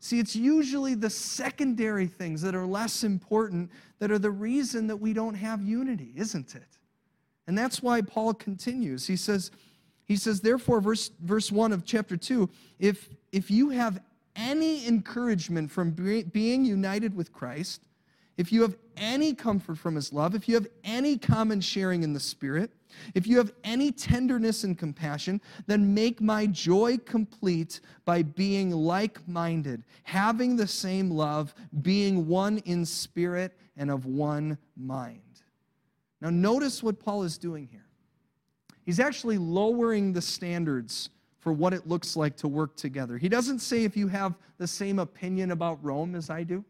See, 0.00 0.18
it's 0.18 0.36
usually 0.36 0.94
the 0.94 1.10
secondary 1.10 2.06
things 2.06 2.42
that 2.42 2.54
are 2.54 2.66
less 2.66 3.02
important 3.02 3.70
that 3.98 4.10
are 4.10 4.18
the 4.18 4.30
reason 4.30 4.86
that 4.88 4.96
we 4.96 5.12
don't 5.12 5.34
have 5.34 5.62
unity, 5.62 6.12
isn't 6.16 6.54
it? 6.54 6.78
And 7.46 7.56
that's 7.56 7.82
why 7.82 8.02
Paul 8.02 8.34
continues. 8.34 9.06
He 9.06 9.16
says, 9.16 9.50
he 10.04 10.16
says, 10.16 10.40
therefore, 10.40 10.80
verse, 10.80 11.10
verse 11.20 11.50
1 11.50 11.72
of 11.72 11.84
chapter 11.84 12.16
2, 12.16 12.48
if, 12.78 13.08
if 13.32 13.50
you 13.50 13.70
have 13.70 14.00
any 14.36 14.86
encouragement 14.86 15.70
from 15.70 15.90
being 15.90 16.64
united 16.64 17.14
with 17.14 17.32
Christ, 17.32 17.82
if 18.36 18.52
you 18.52 18.62
have 18.62 18.76
any 18.96 19.34
comfort 19.34 19.78
from 19.78 19.94
his 19.94 20.12
love, 20.12 20.34
if 20.34 20.48
you 20.48 20.54
have 20.54 20.68
any 20.84 21.16
common 21.16 21.60
sharing 21.60 22.02
in 22.02 22.12
the 22.12 22.20
Spirit, 22.20 22.70
if 23.14 23.26
you 23.26 23.38
have 23.38 23.52
any 23.64 23.92
tenderness 23.92 24.64
and 24.64 24.76
compassion, 24.76 25.40
then 25.66 25.92
make 25.94 26.20
my 26.20 26.46
joy 26.46 26.98
complete 26.98 27.80
by 28.04 28.22
being 28.22 28.70
like 28.70 29.26
minded, 29.28 29.84
having 30.04 30.56
the 30.56 30.66
same 30.66 31.10
love, 31.10 31.54
being 31.82 32.26
one 32.26 32.58
in 32.58 32.84
spirit 32.84 33.56
and 33.76 33.90
of 33.90 34.06
one 34.06 34.58
mind. 34.76 35.20
Now, 36.20 36.30
notice 36.30 36.82
what 36.82 36.98
Paul 36.98 37.22
is 37.22 37.38
doing 37.38 37.68
here. 37.70 37.86
He's 38.84 39.00
actually 39.00 39.38
lowering 39.38 40.12
the 40.12 40.22
standards 40.22 41.10
for 41.46 41.52
what 41.52 41.72
it 41.72 41.86
looks 41.86 42.16
like 42.16 42.34
to 42.34 42.48
work 42.48 42.74
together. 42.74 43.16
He 43.16 43.28
doesn't 43.28 43.60
say 43.60 43.84
if 43.84 43.96
you 43.96 44.08
have 44.08 44.34
the 44.58 44.66
same 44.66 44.98
opinion 44.98 45.52
about 45.52 45.78
Rome 45.80 46.16
as 46.16 46.28
I 46.28 46.42
do. 46.42 46.64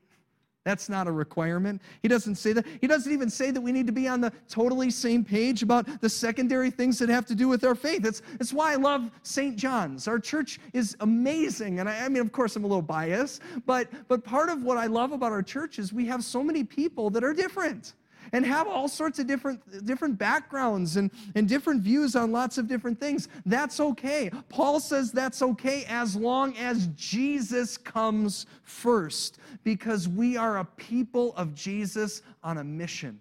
That's 0.65 0.91
not 0.91 1.07
a 1.07 1.13
requirement. 1.13 1.81
He 2.03 2.09
doesn't 2.09 2.35
say 2.35 2.53
that. 2.53 2.67
He 2.83 2.87
doesn't 2.87 3.11
even 3.11 3.31
say 3.31 3.51
that 3.53 3.61
we 3.63 3.73
need 3.73 3.87
to 3.87 3.93
be 3.95 4.07
on 4.07 4.21
the 4.21 4.31
totally 4.51 4.91
same 4.91 5.25
page 5.25 5.63
about 5.63 6.03
the 6.03 6.11
secondary 6.11 6.71
things 6.71 6.99
that 6.99 7.09
have 7.09 7.25
to 7.25 7.35
do 7.35 7.49
with 7.49 7.65
our 7.65 7.75
faith. 7.75 8.03
That's, 8.03 8.21
that's 8.39 8.53
why 8.53 8.73
I 8.73 8.75
love 8.75 9.11
St. 9.23 9.57
John's. 9.57 10.09
Our 10.09 10.19
church 10.19 10.61
is 10.75 10.95
amazing. 11.01 11.81
And 11.81 11.89
I, 11.89 12.05
I 12.05 12.09
mean, 12.11 12.21
of 12.21 12.31
course, 12.31 12.55
I'm 12.55 12.65
a 12.65 12.67
little 12.67 12.83
biased, 12.83 13.41
but, 13.65 13.89
but 14.09 14.25
part 14.25 14.51
of 14.51 14.63
what 14.63 14.77
I 14.77 14.89
love 14.89 15.13
about 15.13 15.33
our 15.33 15.43
church 15.43 15.79
is 15.79 15.95
we 15.95 16.05
have 16.05 16.23
so 16.23 16.45
many 16.45 16.65
people 16.65 17.09
that 17.09 17.25
are 17.25 17.33
different 17.33 17.95
and 18.33 18.45
have 18.45 18.67
all 18.67 18.89
sorts 18.89 19.19
of 19.19 19.27
different, 19.27 19.87
different 19.87 20.19
backgrounds 20.19 20.97
and, 20.97 21.11
and 21.35 21.49
different 21.49 21.83
views 21.83 22.17
on 22.17 22.33
lots 22.33 22.59
of 22.59 22.67
different 22.69 22.99
things. 23.01 23.29
That's 23.45 23.81
okay. 23.81 24.31
Paul 24.49 24.81
says 24.81 25.13
that's 25.13 25.43
okay 25.43 25.85
as 25.89 26.17
long 26.17 26.57
as 26.57 26.89
Jesus 26.97 27.77
comes 27.77 28.47
first, 28.63 29.39
because 29.65 30.09
we 30.09 30.37
are 30.37 30.59
a 30.59 30.65
people 30.65 31.35
of 31.37 31.55
Jesus 31.55 32.23
on 32.43 32.59
a 32.59 32.65
mission. 32.65 33.21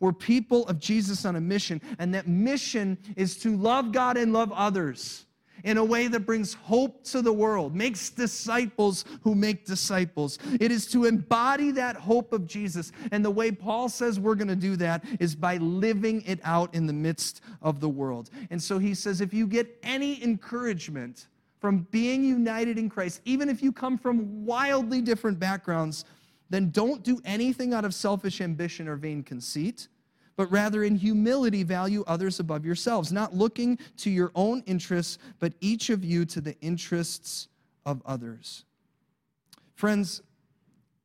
We're 0.00 0.12
people 0.12 0.66
of 0.66 0.80
Jesus 0.80 1.24
on 1.24 1.36
a 1.36 1.40
mission, 1.40 1.80
and 1.98 2.12
that 2.14 2.26
mission 2.26 2.98
is 3.16 3.36
to 3.38 3.56
love 3.56 3.92
God 3.92 4.16
and 4.16 4.32
love 4.32 4.52
others 4.52 5.26
in 5.64 5.78
a 5.78 5.84
way 5.84 6.08
that 6.08 6.20
brings 6.20 6.54
hope 6.54 7.04
to 7.04 7.22
the 7.22 7.32
world, 7.32 7.74
makes 7.74 8.10
disciples 8.10 9.04
who 9.22 9.34
make 9.34 9.64
disciples. 9.64 10.38
It 10.60 10.70
is 10.70 10.86
to 10.88 11.04
embody 11.04 11.70
that 11.72 11.96
hope 11.96 12.32
of 12.32 12.46
Jesus. 12.46 12.92
And 13.10 13.24
the 13.24 13.30
way 13.30 13.50
Paul 13.50 13.88
says 13.88 14.18
we're 14.18 14.34
going 14.34 14.48
to 14.48 14.56
do 14.56 14.76
that 14.76 15.04
is 15.20 15.34
by 15.34 15.56
living 15.58 16.22
it 16.26 16.40
out 16.44 16.74
in 16.74 16.86
the 16.86 16.92
midst 16.92 17.42
of 17.60 17.80
the 17.80 17.88
world. 17.88 18.30
And 18.50 18.62
so 18.62 18.78
he 18.78 18.94
says 18.94 19.20
if 19.20 19.32
you 19.32 19.46
get 19.46 19.78
any 19.82 20.22
encouragement 20.22 21.28
from 21.60 21.86
being 21.90 22.24
united 22.24 22.78
in 22.78 22.88
Christ, 22.88 23.20
even 23.24 23.48
if 23.48 23.62
you 23.62 23.72
come 23.72 23.96
from 23.96 24.44
wildly 24.44 25.00
different 25.00 25.38
backgrounds, 25.38 26.04
then 26.50 26.70
don't 26.70 27.02
do 27.02 27.20
anything 27.24 27.72
out 27.72 27.84
of 27.84 27.94
selfish 27.94 28.40
ambition 28.40 28.88
or 28.88 28.96
vain 28.96 29.22
conceit 29.22 29.88
but 30.36 30.50
rather 30.50 30.84
in 30.84 30.96
humility 30.96 31.62
value 31.62 32.04
others 32.06 32.40
above 32.40 32.64
yourselves, 32.64 33.12
not 33.12 33.34
looking 33.34 33.78
to 33.98 34.10
your 34.10 34.30
own 34.34 34.62
interests, 34.66 35.18
but 35.38 35.52
each 35.60 35.90
of 35.90 36.04
you 36.04 36.24
to 36.24 36.40
the 36.40 36.58
interests 36.60 37.48
of 37.84 38.02
others. 38.06 38.64
Friends, 39.74 40.22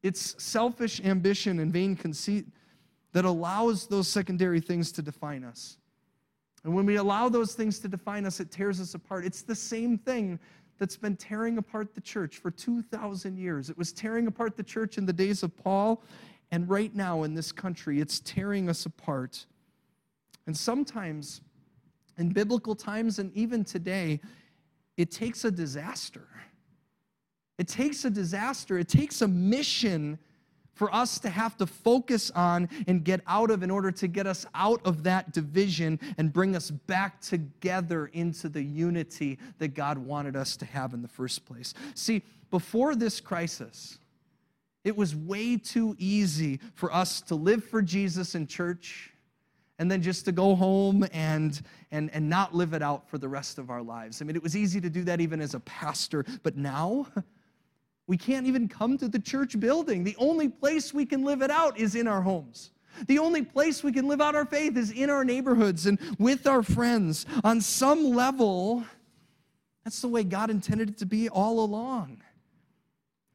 it's 0.04 0.42
selfish 0.42 1.02
ambition 1.04 1.60
and 1.60 1.74
vain 1.74 1.96
conceit 1.96 2.46
that 3.14 3.26
allows 3.26 3.88
those 3.88 4.08
secondary 4.08 4.60
things 4.60 4.92
to 4.92 5.02
define 5.02 5.44
us. 5.44 5.78
And 6.64 6.74
when 6.76 6.86
we 6.86 6.98
allow 6.98 7.30
those 7.30 7.54
things 7.54 7.80
to 7.80 7.88
define 7.88 8.26
us, 8.26 8.40
it 8.40 8.52
tears 8.52 8.80
us 8.80 8.94
apart. 8.94 9.26
It's 9.26 9.42
the 9.42 9.56
same 9.56 9.98
thing 9.98 10.40
that's 10.80 10.98
been 10.98 11.16
tearing 11.16 11.58
apart 11.58 11.96
the 11.96 12.02
church 12.02 12.38
for 12.38 12.52
2,000 12.52 13.38
years. 13.38 13.70
It 13.70 13.78
was 13.78 13.92
tearing 13.92 14.28
apart 14.28 14.56
the 14.56 14.64
church 14.64 14.98
in 14.98 15.06
the 15.06 15.14
days 15.14 15.44
of 15.44 15.56
Paul, 15.58 16.04
and 16.52 16.70
right 16.70 16.94
now 16.96 17.24
in 17.24 17.34
this 17.34 17.52
country, 17.52 18.00
it's 18.00 18.20
tearing 18.20 18.70
us 18.70 18.86
apart. 18.86 19.46
And 20.46 20.56
sometimes, 20.56 21.42
in 22.18 22.30
biblical 22.30 22.76
times 22.76 23.20
and 23.20 23.34
even 23.36 23.64
today, 23.64 24.22
it 24.96 25.12
takes 25.12 25.46
a 25.46 25.52
disaster. 25.52 26.28
It 27.58 27.68
takes 27.68 28.06
a 28.06 28.10
disaster. 28.10 28.78
It 28.78 28.88
takes 28.88 29.22
a 29.22 29.28
mission 29.28 30.20
for 30.74 30.94
us 30.94 31.20
to 31.20 31.30
have 31.30 31.58
to 31.58 31.66
focus 31.66 32.32
on 32.36 32.70
and 32.88 33.04
get 33.04 33.22
out 33.28 33.50
of 33.50 33.64
in 33.64 33.72
order 33.72 33.92
to 33.92 34.08
get 34.08 34.28
us 34.28 34.46
out 34.54 34.80
of 34.86 35.04
that 35.04 35.34
division 35.34 36.00
and 36.20 36.32
bring 36.32 36.56
us 36.56 36.70
back 36.70 37.20
together 37.20 38.08
into 38.14 38.48
the 38.48 38.62
unity 38.62 39.40
that 39.58 39.70
God 39.70 39.98
wanted 39.98 40.36
us 40.36 40.56
to 40.58 40.66
have 40.66 40.94
in 40.94 41.02
the 41.02 41.08
first 41.08 41.46
place. 41.46 41.74
See, 41.96 42.22
before 42.52 42.96
this 42.96 43.20
crisis, 43.20 43.98
it 44.88 44.96
was 44.96 45.14
way 45.14 45.58
too 45.58 45.96
easy 46.00 46.62
for 46.74 46.94
us 46.94 47.20
to 47.20 47.36
live 47.36 47.62
for 47.64 47.82
Jesus 47.82 48.36
in 48.36 48.48
church 48.48 49.12
and 49.80 49.92
then 49.92 50.02
just 50.02 50.24
to 50.26 50.32
go 50.32 50.56
home 50.56 51.06
and, 51.12 51.62
and, 51.92 52.10
and 52.14 52.30
not 52.30 52.56
live 52.56 52.74
it 52.74 52.82
out 52.82 53.10
for 53.10 53.18
the 53.18 53.28
rest 53.28 53.58
of 53.58 53.70
our 53.70 53.82
lives. 53.82 54.22
I 54.22 54.26
mean, 54.26 54.38
it 54.38 54.42
was 54.42 54.56
easy 54.56 54.80
to 54.80 54.90
do 54.90 55.04
that 55.04 55.20
even 55.20 55.42
as 55.42 55.54
a 55.56 55.60
pastor, 55.60 56.26
but 56.42 56.56
now 56.56 57.08
we 58.08 58.16
can't 58.18 58.48
even 58.48 58.70
come 58.70 58.98
to 58.98 59.10
the 59.10 59.20
church 59.20 59.60
building. 59.60 60.06
The 60.06 60.16
only 60.18 60.48
place 60.48 60.94
we 60.94 61.06
can 61.06 61.26
live 61.26 61.42
it 61.42 61.52
out 61.52 61.78
is 61.78 61.94
in 61.94 62.08
our 62.08 62.22
homes. 62.22 62.72
The 63.08 63.20
only 63.20 63.44
place 63.44 63.84
we 63.84 63.92
can 63.92 64.08
live 64.08 64.22
out 64.22 64.36
our 64.36 64.46
faith 64.46 64.78
is 64.78 64.92
in 64.92 65.10
our 65.10 65.26
neighborhoods 65.26 65.86
and 65.86 66.00
with 66.18 66.48
our 66.48 66.64
friends. 66.64 67.26
On 67.44 67.60
some 67.60 68.16
level, 68.16 68.86
that's 69.84 70.02
the 70.02 70.08
way 70.08 70.24
God 70.24 70.50
intended 70.50 70.90
it 70.92 70.98
to 71.00 71.06
be 71.06 71.28
all 71.28 71.60
along. 71.60 72.24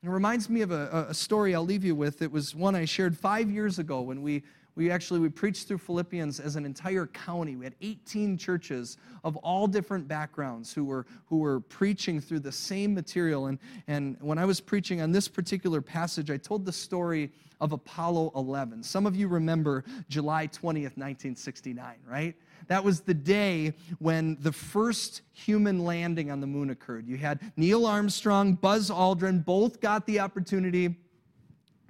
It 0.04 0.08
reminds 0.08 0.50
me 0.50 0.62
of 0.62 0.72
a, 0.72 1.06
a, 1.10 1.14
story 1.14 1.54
I'll 1.54 1.64
leave 1.64 1.84
you 1.84 1.94
with. 1.94 2.22
It 2.22 2.32
was 2.32 2.56
one 2.56 2.74
I 2.74 2.84
shared 2.84 3.16
five 3.16 3.48
years 3.48 3.78
ago 3.78 4.00
when 4.00 4.20
we 4.20 4.42
we 4.74 4.90
actually 4.90 5.20
we 5.20 5.28
preached 5.28 5.68
through 5.68 5.78
philippians 5.78 6.40
as 6.40 6.56
an 6.56 6.64
entire 6.64 7.06
county. 7.06 7.56
We 7.56 7.64
had 7.66 7.74
18 7.82 8.38
churches 8.38 8.96
of 9.22 9.36
all 9.36 9.66
different 9.66 10.08
backgrounds 10.08 10.72
who 10.72 10.84
were 10.84 11.06
who 11.26 11.38
were 11.38 11.60
preaching 11.60 12.20
through 12.20 12.40
the 12.40 12.50
same 12.50 12.94
material. 12.94 13.46
And 13.46 13.58
and 13.86 14.16
when 14.20 14.38
i 14.38 14.44
was 14.44 14.60
preaching 14.60 15.00
on 15.02 15.12
this 15.12 15.28
particular 15.28 15.80
passage 15.80 16.30
i 16.30 16.36
told 16.36 16.64
the 16.64 16.72
story 16.72 17.30
of 17.60 17.72
apollo 17.72 18.32
11 18.34 18.82
some 18.82 19.06
of 19.06 19.14
you 19.14 19.28
remember 19.28 19.84
july 20.08 20.48
20th 20.48 20.96
1969 20.96 21.96
right 22.08 22.34
that 22.68 22.82
was 22.82 23.00
the 23.00 23.14
day 23.14 23.72
when 23.98 24.36
the 24.40 24.52
first 24.52 25.22
human 25.32 25.84
landing 25.84 26.30
on 26.30 26.40
the 26.40 26.46
moon 26.46 26.70
occurred 26.70 27.06
you 27.06 27.16
had 27.16 27.40
neil 27.56 27.86
armstrong 27.86 28.54
buzz 28.54 28.90
aldrin 28.90 29.44
both 29.44 29.80
got 29.80 30.06
the 30.06 30.20
opportunity 30.20 30.94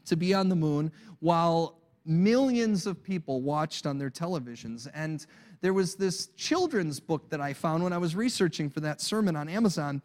to 0.04 0.16
be 0.16 0.34
on 0.34 0.48
the 0.48 0.56
moon 0.56 0.90
while 1.20 1.78
millions 2.04 2.86
of 2.86 3.02
people 3.02 3.40
watched 3.40 3.86
on 3.86 3.98
their 3.98 4.10
televisions. 4.10 4.88
And 4.94 5.24
there 5.60 5.72
was 5.72 5.94
this 5.94 6.28
children's 6.36 7.00
book 7.00 7.30
that 7.30 7.40
I 7.40 7.52
found 7.52 7.84
when 7.84 7.92
I 7.92 7.98
was 7.98 8.16
researching 8.16 8.68
for 8.70 8.80
that 8.80 9.00
sermon 9.00 9.36
on 9.36 9.48
Amazon. 9.48 10.02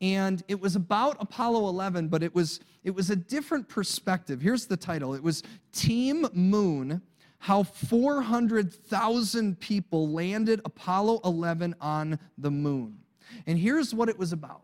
And 0.00 0.42
it 0.46 0.60
was 0.60 0.76
about 0.76 1.16
Apollo 1.18 1.68
11, 1.68 2.08
but 2.08 2.22
it 2.22 2.34
was, 2.34 2.60
it 2.84 2.94
was 2.94 3.10
a 3.10 3.16
different 3.16 3.68
perspective. 3.68 4.40
Here's 4.40 4.66
the 4.66 4.76
title 4.76 5.14
it 5.14 5.22
was 5.22 5.42
Team 5.72 6.26
Moon 6.32 7.02
How 7.38 7.62
400,000 7.62 9.58
People 9.60 10.10
Landed 10.10 10.60
Apollo 10.64 11.20
11 11.24 11.74
on 11.80 12.18
the 12.36 12.50
Moon. 12.50 12.98
And 13.46 13.58
here's 13.58 13.94
what 13.94 14.08
it 14.08 14.18
was 14.18 14.32
about 14.32 14.62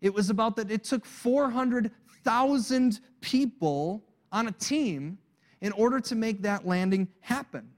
it 0.00 0.12
was 0.12 0.28
about 0.28 0.56
that 0.56 0.70
it 0.70 0.84
took 0.84 1.06
400,000 1.06 3.00
people 3.22 4.04
on 4.30 4.48
a 4.48 4.52
team 4.52 5.16
in 5.62 5.72
order 5.72 5.98
to 5.98 6.14
make 6.14 6.42
that 6.42 6.66
landing 6.66 7.08
happen. 7.20 7.70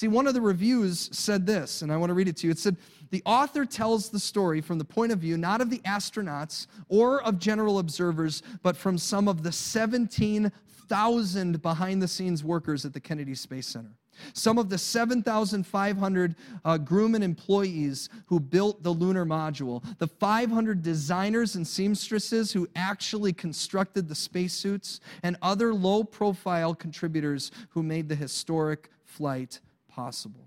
See, 0.00 0.08
one 0.08 0.26
of 0.26 0.32
the 0.32 0.40
reviews 0.40 1.10
said 1.12 1.44
this, 1.44 1.82
and 1.82 1.92
I 1.92 1.98
want 1.98 2.08
to 2.08 2.14
read 2.14 2.26
it 2.26 2.38
to 2.38 2.46
you. 2.46 2.52
It 2.52 2.58
said, 2.58 2.78
The 3.10 3.22
author 3.26 3.66
tells 3.66 4.08
the 4.08 4.18
story 4.18 4.62
from 4.62 4.78
the 4.78 4.84
point 4.86 5.12
of 5.12 5.18
view 5.18 5.36
not 5.36 5.60
of 5.60 5.68
the 5.68 5.80
astronauts 5.80 6.68
or 6.88 7.22
of 7.22 7.38
general 7.38 7.78
observers, 7.78 8.42
but 8.62 8.78
from 8.78 8.96
some 8.96 9.28
of 9.28 9.42
the 9.42 9.52
17,000 9.52 11.60
behind 11.60 12.00
the 12.00 12.08
scenes 12.08 12.42
workers 12.42 12.86
at 12.86 12.94
the 12.94 13.00
Kennedy 13.00 13.34
Space 13.34 13.66
Center. 13.66 13.90
Some 14.32 14.56
of 14.56 14.70
the 14.70 14.78
7,500 14.78 16.34
uh, 16.64 16.78
Grumman 16.78 17.22
employees 17.22 18.08
who 18.24 18.40
built 18.40 18.82
the 18.82 18.92
lunar 18.92 19.26
module, 19.26 19.84
the 19.98 20.08
500 20.08 20.82
designers 20.82 21.56
and 21.56 21.66
seamstresses 21.66 22.52
who 22.52 22.66
actually 22.74 23.34
constructed 23.34 24.08
the 24.08 24.14
spacesuits, 24.14 25.00
and 25.22 25.36
other 25.42 25.74
low 25.74 26.04
profile 26.04 26.74
contributors 26.74 27.50
who 27.68 27.82
made 27.82 28.08
the 28.08 28.14
historic 28.14 28.88
flight 29.04 29.60
possible. 29.90 30.46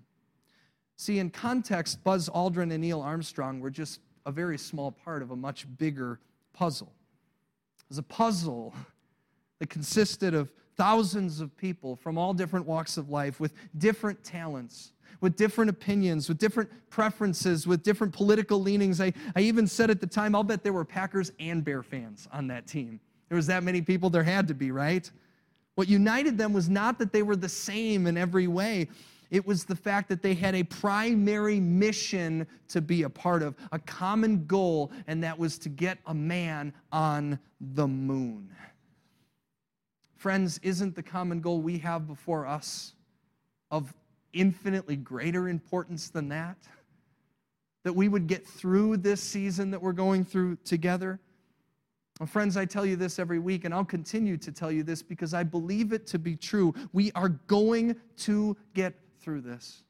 See, 0.95 1.19
in 1.19 1.29
context, 1.29 2.03
Buzz 2.03 2.29
Aldrin 2.29 2.71
and 2.71 2.81
Neil 2.81 3.01
Armstrong 3.01 3.59
were 3.59 3.69
just 3.69 3.99
a 4.25 4.31
very 4.31 4.57
small 4.57 4.91
part 4.91 5.21
of 5.21 5.31
a 5.31 5.35
much 5.35 5.65
bigger 5.77 6.19
puzzle. 6.53 6.93
It 7.79 7.89
was 7.89 7.97
a 7.97 8.03
puzzle 8.03 8.73
that 9.59 9.69
consisted 9.69 10.33
of 10.33 10.51
thousands 10.75 11.39
of 11.39 11.55
people 11.57 11.95
from 11.95 12.17
all 12.17 12.33
different 12.33 12.65
walks 12.65 12.97
of 12.97 13.09
life 13.09 13.39
with 13.39 13.53
different 13.77 14.23
talents, 14.23 14.93
with 15.21 15.35
different 15.35 15.69
opinions, 15.69 16.27
with 16.27 16.37
different 16.37 16.69
preferences, 16.89 17.67
with 17.67 17.83
different 17.83 18.13
political 18.13 18.61
leanings. 18.61 18.99
I, 18.99 19.13
I 19.35 19.41
even 19.41 19.67
said 19.67 19.89
at 19.89 20.01
the 20.01 20.07
time, 20.07 20.35
I'll 20.35 20.43
bet 20.43 20.63
there 20.63 20.73
were 20.73 20.85
Packers 20.85 21.31
and 21.39 21.63
Bear 21.63 21.83
fans 21.83 22.27
on 22.31 22.47
that 22.47 22.65
team. 22.65 22.99
There 23.29 23.35
was 23.35 23.47
that 23.47 23.63
many 23.63 23.81
people, 23.81 24.09
there 24.09 24.23
had 24.23 24.47
to 24.47 24.53
be, 24.53 24.71
right? 24.71 25.09
What 25.75 25.87
united 25.87 26.37
them 26.37 26.53
was 26.53 26.69
not 26.69 26.99
that 26.99 27.11
they 27.11 27.23
were 27.23 27.35
the 27.35 27.49
same 27.49 28.05
in 28.07 28.17
every 28.17 28.47
way. 28.47 28.89
It 29.33 29.47
was 29.47 29.63
the 29.65 29.75
fact 29.75 30.09
that 30.09 30.21
they 30.21 30.35
had 30.35 30.53
a 30.53 30.61
primary 30.61 31.59
mission 31.59 32.45
to 32.67 32.81
be 32.81 33.01
a 33.01 33.09
part 33.09 33.41
of, 33.41 33.55
a 33.71 33.79
common 33.79 34.45
goal, 34.45 34.91
and 35.07 35.23
that 35.23 35.39
was 35.39 35.57
to 35.59 35.69
get 35.69 35.97
a 36.05 36.13
man 36.13 36.71
on 36.91 37.39
the 37.59 37.87
moon. 37.87 38.47
Friends, 40.17 40.59
isn't 40.61 40.93
the 40.93 41.01
common 41.01 41.41
goal 41.41 41.61
we 41.61 41.79
have 41.79 42.05
before 42.05 42.45
us 42.45 42.93
of 43.71 43.91
infinitely 44.33 44.97
greater 44.97 45.49
importance 45.49 46.11
than 46.11 46.29
that? 46.29 46.57
That 47.85 47.93
we 47.93 48.09
would 48.09 48.27
get 48.27 48.45
through 48.45 48.97
this 48.97 49.19
season 49.19 49.71
that 49.71 49.81
we're 49.81 49.93
going 49.93 50.25
through 50.25 50.57
together? 50.57 51.19
Well, 52.19 52.27
friends, 52.27 52.55
I 52.55 52.65
tell 52.65 52.85
you 52.85 52.95
this 52.95 53.17
every 53.17 53.39
week, 53.39 53.65
and 53.65 53.73
I'll 53.73 53.83
continue 53.83 54.37
to 54.37 54.51
tell 54.51 54.71
you 54.71 54.83
this 54.83 55.01
because 55.01 55.33
I 55.33 55.41
believe 55.41 55.91
it 55.91 56.05
to 56.07 56.19
be 56.19 56.35
true. 56.35 56.75
We 56.93 57.11
are 57.13 57.29
going 57.29 57.95
to 58.17 58.55
get 58.75 58.93
through 59.23 59.41
this. 59.41 59.83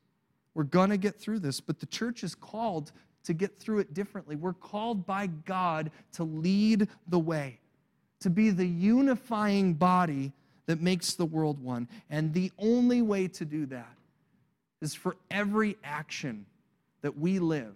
We're 0.54 0.64
going 0.64 0.92
to 0.92 0.98
get 0.98 1.20
through 1.20 1.40
this, 1.40 1.60
but 1.60 1.80
the 1.80 1.86
church 1.88 2.24
is 2.24 2.36
called 2.36 2.92
to 3.24 3.34
get 3.34 3.60
through 3.60 3.80
it 3.80 3.94
differently. 3.94 4.36
We're 4.36 4.54
called 4.54 5.06
by 5.06 5.28
God 5.28 5.92
to 6.14 6.24
lead 6.24 6.88
the 7.08 7.20
way 7.20 7.60
to 8.24 8.30
be 8.30 8.52
the 8.52 8.66
unifying 8.66 9.74
body 9.74 10.32
that 10.66 10.80
makes 10.80 11.16
the 11.16 11.26
world 11.26 11.62
one. 11.62 11.90
And 12.10 12.34
the 12.34 12.52
only 12.58 13.02
way 13.02 13.28
to 13.28 13.44
do 13.44 13.66
that 13.68 13.98
is 14.82 14.94
for 14.94 15.18
every 15.30 15.76
action 15.84 16.46
that 17.02 17.18
we 17.18 17.40
live 17.40 17.76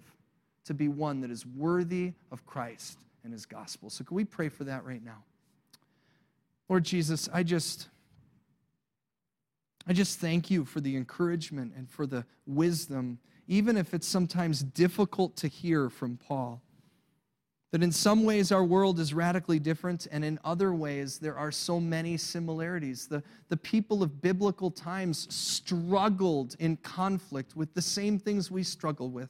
to 0.65 0.73
be 0.73 0.87
one 0.87 1.19
that 1.21 1.31
is 1.31 1.45
worthy 1.45 2.13
of 2.31 2.45
Christ 2.45 2.97
and 3.25 3.33
his 3.33 3.45
gospel. 3.45 3.89
So, 3.89 4.05
can 4.05 4.15
we 4.15 4.23
pray 4.23 4.47
for 4.47 4.63
that 4.63 4.85
right 4.85 5.03
now? 5.03 5.23
Lord 6.69 6.83
Jesus, 6.83 7.29
I 7.33 7.43
just. 7.43 7.89
I 9.87 9.93
just 9.93 10.19
thank 10.19 10.51
you 10.51 10.65
for 10.65 10.81
the 10.81 10.97
encouragement 10.97 11.73
and 11.77 11.89
for 11.89 12.05
the 12.05 12.25
wisdom, 12.45 13.19
even 13.47 13.77
if 13.77 13.93
it's 13.93 14.07
sometimes 14.07 14.61
difficult 14.61 15.37
to 15.37 15.47
hear 15.47 15.89
from 15.89 16.17
Paul. 16.17 16.61
That 17.71 17.83
in 17.83 17.93
some 17.93 18.23
ways 18.23 18.51
our 18.51 18.65
world 18.65 18.99
is 18.99 19.13
radically 19.13 19.59
different, 19.59 20.07
and 20.11 20.25
in 20.25 20.39
other 20.43 20.73
ways 20.73 21.19
there 21.19 21.37
are 21.37 21.51
so 21.51 21.79
many 21.79 22.17
similarities. 22.17 23.07
The, 23.07 23.23
the 23.47 23.57
people 23.57 24.03
of 24.03 24.21
biblical 24.21 24.71
times 24.71 25.33
struggled 25.33 26.57
in 26.59 26.77
conflict 26.77 27.55
with 27.55 27.73
the 27.73 27.81
same 27.81 28.19
things 28.19 28.51
we 28.51 28.63
struggle 28.63 29.09
with. 29.09 29.29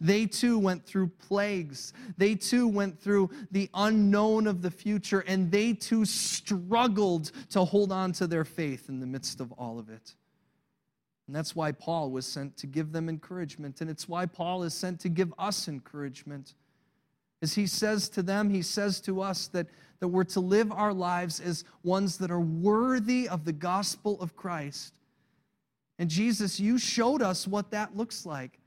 They 0.00 0.26
too 0.26 0.58
went 0.58 0.84
through 0.84 1.08
plagues. 1.08 1.92
They 2.16 2.34
too 2.34 2.68
went 2.68 3.00
through 3.00 3.30
the 3.50 3.68
unknown 3.74 4.46
of 4.46 4.62
the 4.62 4.70
future, 4.70 5.20
and 5.26 5.50
they 5.50 5.72
too 5.72 6.04
struggled 6.04 7.32
to 7.50 7.64
hold 7.64 7.92
on 7.92 8.12
to 8.12 8.26
their 8.26 8.44
faith 8.44 8.88
in 8.88 9.00
the 9.00 9.06
midst 9.06 9.40
of 9.40 9.52
all 9.52 9.78
of 9.78 9.88
it. 9.88 10.14
And 11.26 11.36
that's 11.36 11.54
why 11.54 11.72
Paul 11.72 12.10
was 12.10 12.26
sent 12.26 12.56
to 12.58 12.66
give 12.66 12.92
them 12.92 13.08
encouragement, 13.08 13.80
and 13.80 13.88
it's 13.88 14.08
why 14.08 14.26
Paul 14.26 14.64
is 14.64 14.74
sent 14.74 15.00
to 15.00 15.08
give 15.08 15.32
us 15.38 15.68
encouragement. 15.68 16.54
As 17.40 17.54
he 17.54 17.66
says 17.66 18.08
to 18.10 18.22
them, 18.22 18.50
he 18.50 18.62
says 18.62 19.00
to 19.00 19.20
us 19.20 19.48
that, 19.48 19.66
that 20.00 20.08
we're 20.08 20.24
to 20.24 20.40
live 20.40 20.70
our 20.70 20.92
lives 20.92 21.40
as 21.40 21.64
ones 21.82 22.18
that 22.18 22.30
are 22.30 22.40
worthy 22.40 23.28
of 23.28 23.44
the 23.44 23.52
gospel 23.52 24.20
of 24.20 24.36
Christ. 24.36 24.94
And 25.98 26.08
Jesus, 26.08 26.60
you 26.60 26.78
showed 26.78 27.22
us 27.22 27.46
what 27.46 27.70
that 27.70 27.96
looks 27.96 28.24
like. 28.26 28.58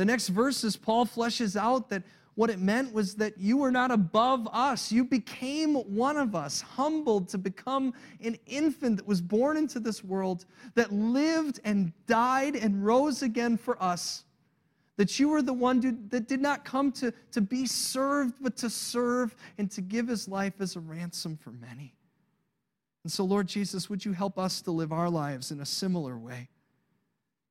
The 0.00 0.06
next 0.06 0.28
verses, 0.28 0.78
Paul 0.78 1.04
fleshes 1.04 1.60
out 1.60 1.90
that 1.90 2.04
what 2.34 2.48
it 2.48 2.58
meant 2.58 2.94
was 2.94 3.16
that 3.16 3.36
you 3.36 3.58
were 3.58 3.70
not 3.70 3.90
above 3.90 4.48
us. 4.50 4.90
You 4.90 5.04
became 5.04 5.74
one 5.74 6.16
of 6.16 6.34
us, 6.34 6.62
humbled 6.62 7.28
to 7.28 7.36
become 7.36 7.92
an 8.22 8.38
infant 8.46 8.96
that 8.96 9.06
was 9.06 9.20
born 9.20 9.58
into 9.58 9.78
this 9.78 10.02
world, 10.02 10.46
that 10.74 10.90
lived 10.90 11.60
and 11.66 11.92
died 12.06 12.56
and 12.56 12.82
rose 12.82 13.20
again 13.20 13.58
for 13.58 13.76
us 13.82 14.24
that 14.96 15.20
you 15.20 15.28
were 15.28 15.42
the 15.42 15.52
one 15.52 16.08
that 16.08 16.26
did 16.26 16.40
not 16.40 16.64
come 16.64 16.92
to, 16.92 17.12
to 17.32 17.42
be 17.42 17.66
served, 17.66 18.36
but 18.40 18.56
to 18.56 18.70
serve 18.70 19.36
and 19.58 19.70
to 19.72 19.82
give 19.82 20.08
his 20.08 20.26
life 20.26 20.54
as 20.60 20.76
a 20.76 20.80
ransom 20.80 21.36
for 21.36 21.50
many. 21.50 21.92
And 23.04 23.12
so, 23.12 23.24
Lord 23.24 23.48
Jesus, 23.48 23.90
would 23.90 24.02
you 24.02 24.12
help 24.12 24.38
us 24.38 24.62
to 24.62 24.70
live 24.70 24.92
our 24.92 25.10
lives 25.10 25.50
in 25.50 25.60
a 25.60 25.66
similar 25.66 26.16
way? 26.16 26.48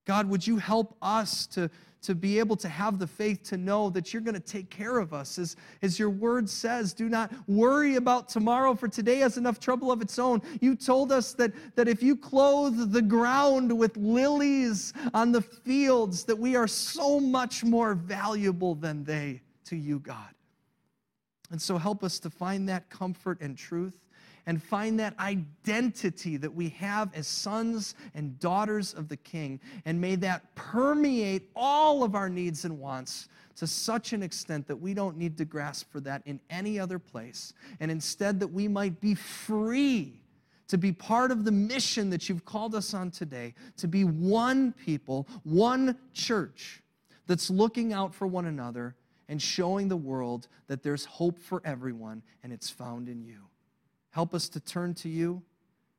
God, 0.09 0.27
would 0.27 0.47
you 0.47 0.57
help 0.57 0.95
us 1.03 1.45
to, 1.45 1.69
to 2.01 2.15
be 2.15 2.39
able 2.39 2.55
to 2.55 2.67
have 2.67 2.97
the 2.97 3.05
faith 3.05 3.43
to 3.43 3.57
know 3.57 3.91
that 3.91 4.11
you're 4.11 4.23
going 4.23 4.33
to 4.33 4.39
take 4.39 4.71
care 4.71 4.97
of 4.97 5.13
us. 5.13 5.37
As, 5.37 5.55
as 5.83 5.99
your 5.99 6.09
word 6.09 6.49
says, 6.49 6.93
do 6.93 7.09
not 7.09 7.31
worry 7.47 7.95
about 7.95 8.27
tomorrow, 8.27 8.73
for 8.73 8.87
today 8.87 9.19
has 9.19 9.37
enough 9.37 9.59
trouble 9.59 9.91
of 9.91 10.01
its 10.01 10.17
own. 10.17 10.41
You 10.61 10.75
told 10.75 11.11
us 11.11 11.33
that, 11.33 11.53
that 11.75 11.87
if 11.87 12.01
you 12.01 12.15
clothe 12.15 12.91
the 12.91 13.03
ground 13.03 13.71
with 13.71 13.95
lilies 13.97 14.93
on 15.13 15.31
the 15.31 15.43
fields, 15.43 16.23
that 16.23 16.39
we 16.39 16.55
are 16.55 16.67
so 16.67 17.19
much 17.19 17.63
more 17.63 17.93
valuable 17.93 18.73
than 18.73 19.03
they 19.03 19.43
to 19.65 19.75
you, 19.75 19.99
God. 19.99 20.33
And 21.51 21.61
so 21.61 21.77
help 21.77 22.03
us 22.03 22.17
to 22.21 22.31
find 22.31 22.67
that 22.67 22.89
comfort 22.89 23.41
and 23.41 23.55
truth 23.55 24.08
and 24.45 24.61
find 24.61 24.99
that 24.99 25.17
identity 25.19 26.37
that 26.37 26.53
we 26.53 26.69
have 26.69 27.13
as 27.13 27.27
sons 27.27 27.95
and 28.13 28.39
daughters 28.39 28.93
of 28.93 29.07
the 29.07 29.17
King. 29.17 29.59
And 29.85 29.99
may 29.99 30.15
that 30.17 30.55
permeate 30.55 31.49
all 31.55 32.03
of 32.03 32.15
our 32.15 32.29
needs 32.29 32.65
and 32.65 32.79
wants 32.79 33.29
to 33.57 33.67
such 33.67 34.13
an 34.13 34.23
extent 34.23 34.67
that 34.67 34.75
we 34.75 34.93
don't 34.93 35.17
need 35.17 35.37
to 35.37 35.45
grasp 35.45 35.91
for 35.91 35.99
that 36.01 36.21
in 36.25 36.39
any 36.49 36.79
other 36.79 36.97
place. 36.97 37.53
And 37.79 37.91
instead, 37.91 38.39
that 38.39 38.47
we 38.47 38.67
might 38.67 39.01
be 39.01 39.15
free 39.15 40.21
to 40.69 40.77
be 40.77 40.91
part 40.91 41.31
of 41.31 41.43
the 41.43 41.51
mission 41.51 42.09
that 42.11 42.29
you've 42.29 42.45
called 42.45 42.75
us 42.75 42.93
on 42.93 43.11
today, 43.11 43.53
to 43.75 43.87
be 43.87 44.03
one 44.03 44.71
people, 44.71 45.27
one 45.43 45.97
church 46.13 46.81
that's 47.27 47.49
looking 47.49 47.91
out 47.91 48.13
for 48.13 48.27
one 48.27 48.45
another 48.45 48.95
and 49.27 49.41
showing 49.41 49.87
the 49.87 49.97
world 49.97 50.47
that 50.67 50.81
there's 50.81 51.05
hope 51.05 51.37
for 51.37 51.61
everyone 51.65 52.21
and 52.43 52.53
it's 52.53 52.69
found 52.69 53.09
in 53.09 53.23
you. 53.23 53.48
Help 54.11 54.33
us 54.33 54.49
to 54.49 54.59
turn 54.59 54.93
to 54.95 55.09
you. 55.09 55.43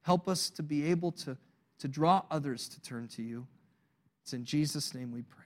Help 0.03 0.29
us 0.29 0.51
to 0.51 0.63
be 0.63 0.87
able 0.87 1.13
to, 1.13 1.37
to 1.79 1.89
draw 1.89 2.23
others 2.31 2.69
to 2.69 2.81
turn 2.81 3.09
to 3.09 3.23
you. 3.23 3.47
It's 4.23 4.33
in 4.33 4.45
Jesus' 4.45 4.95
name 4.95 5.13
we 5.13 5.23
pray. 5.23 5.40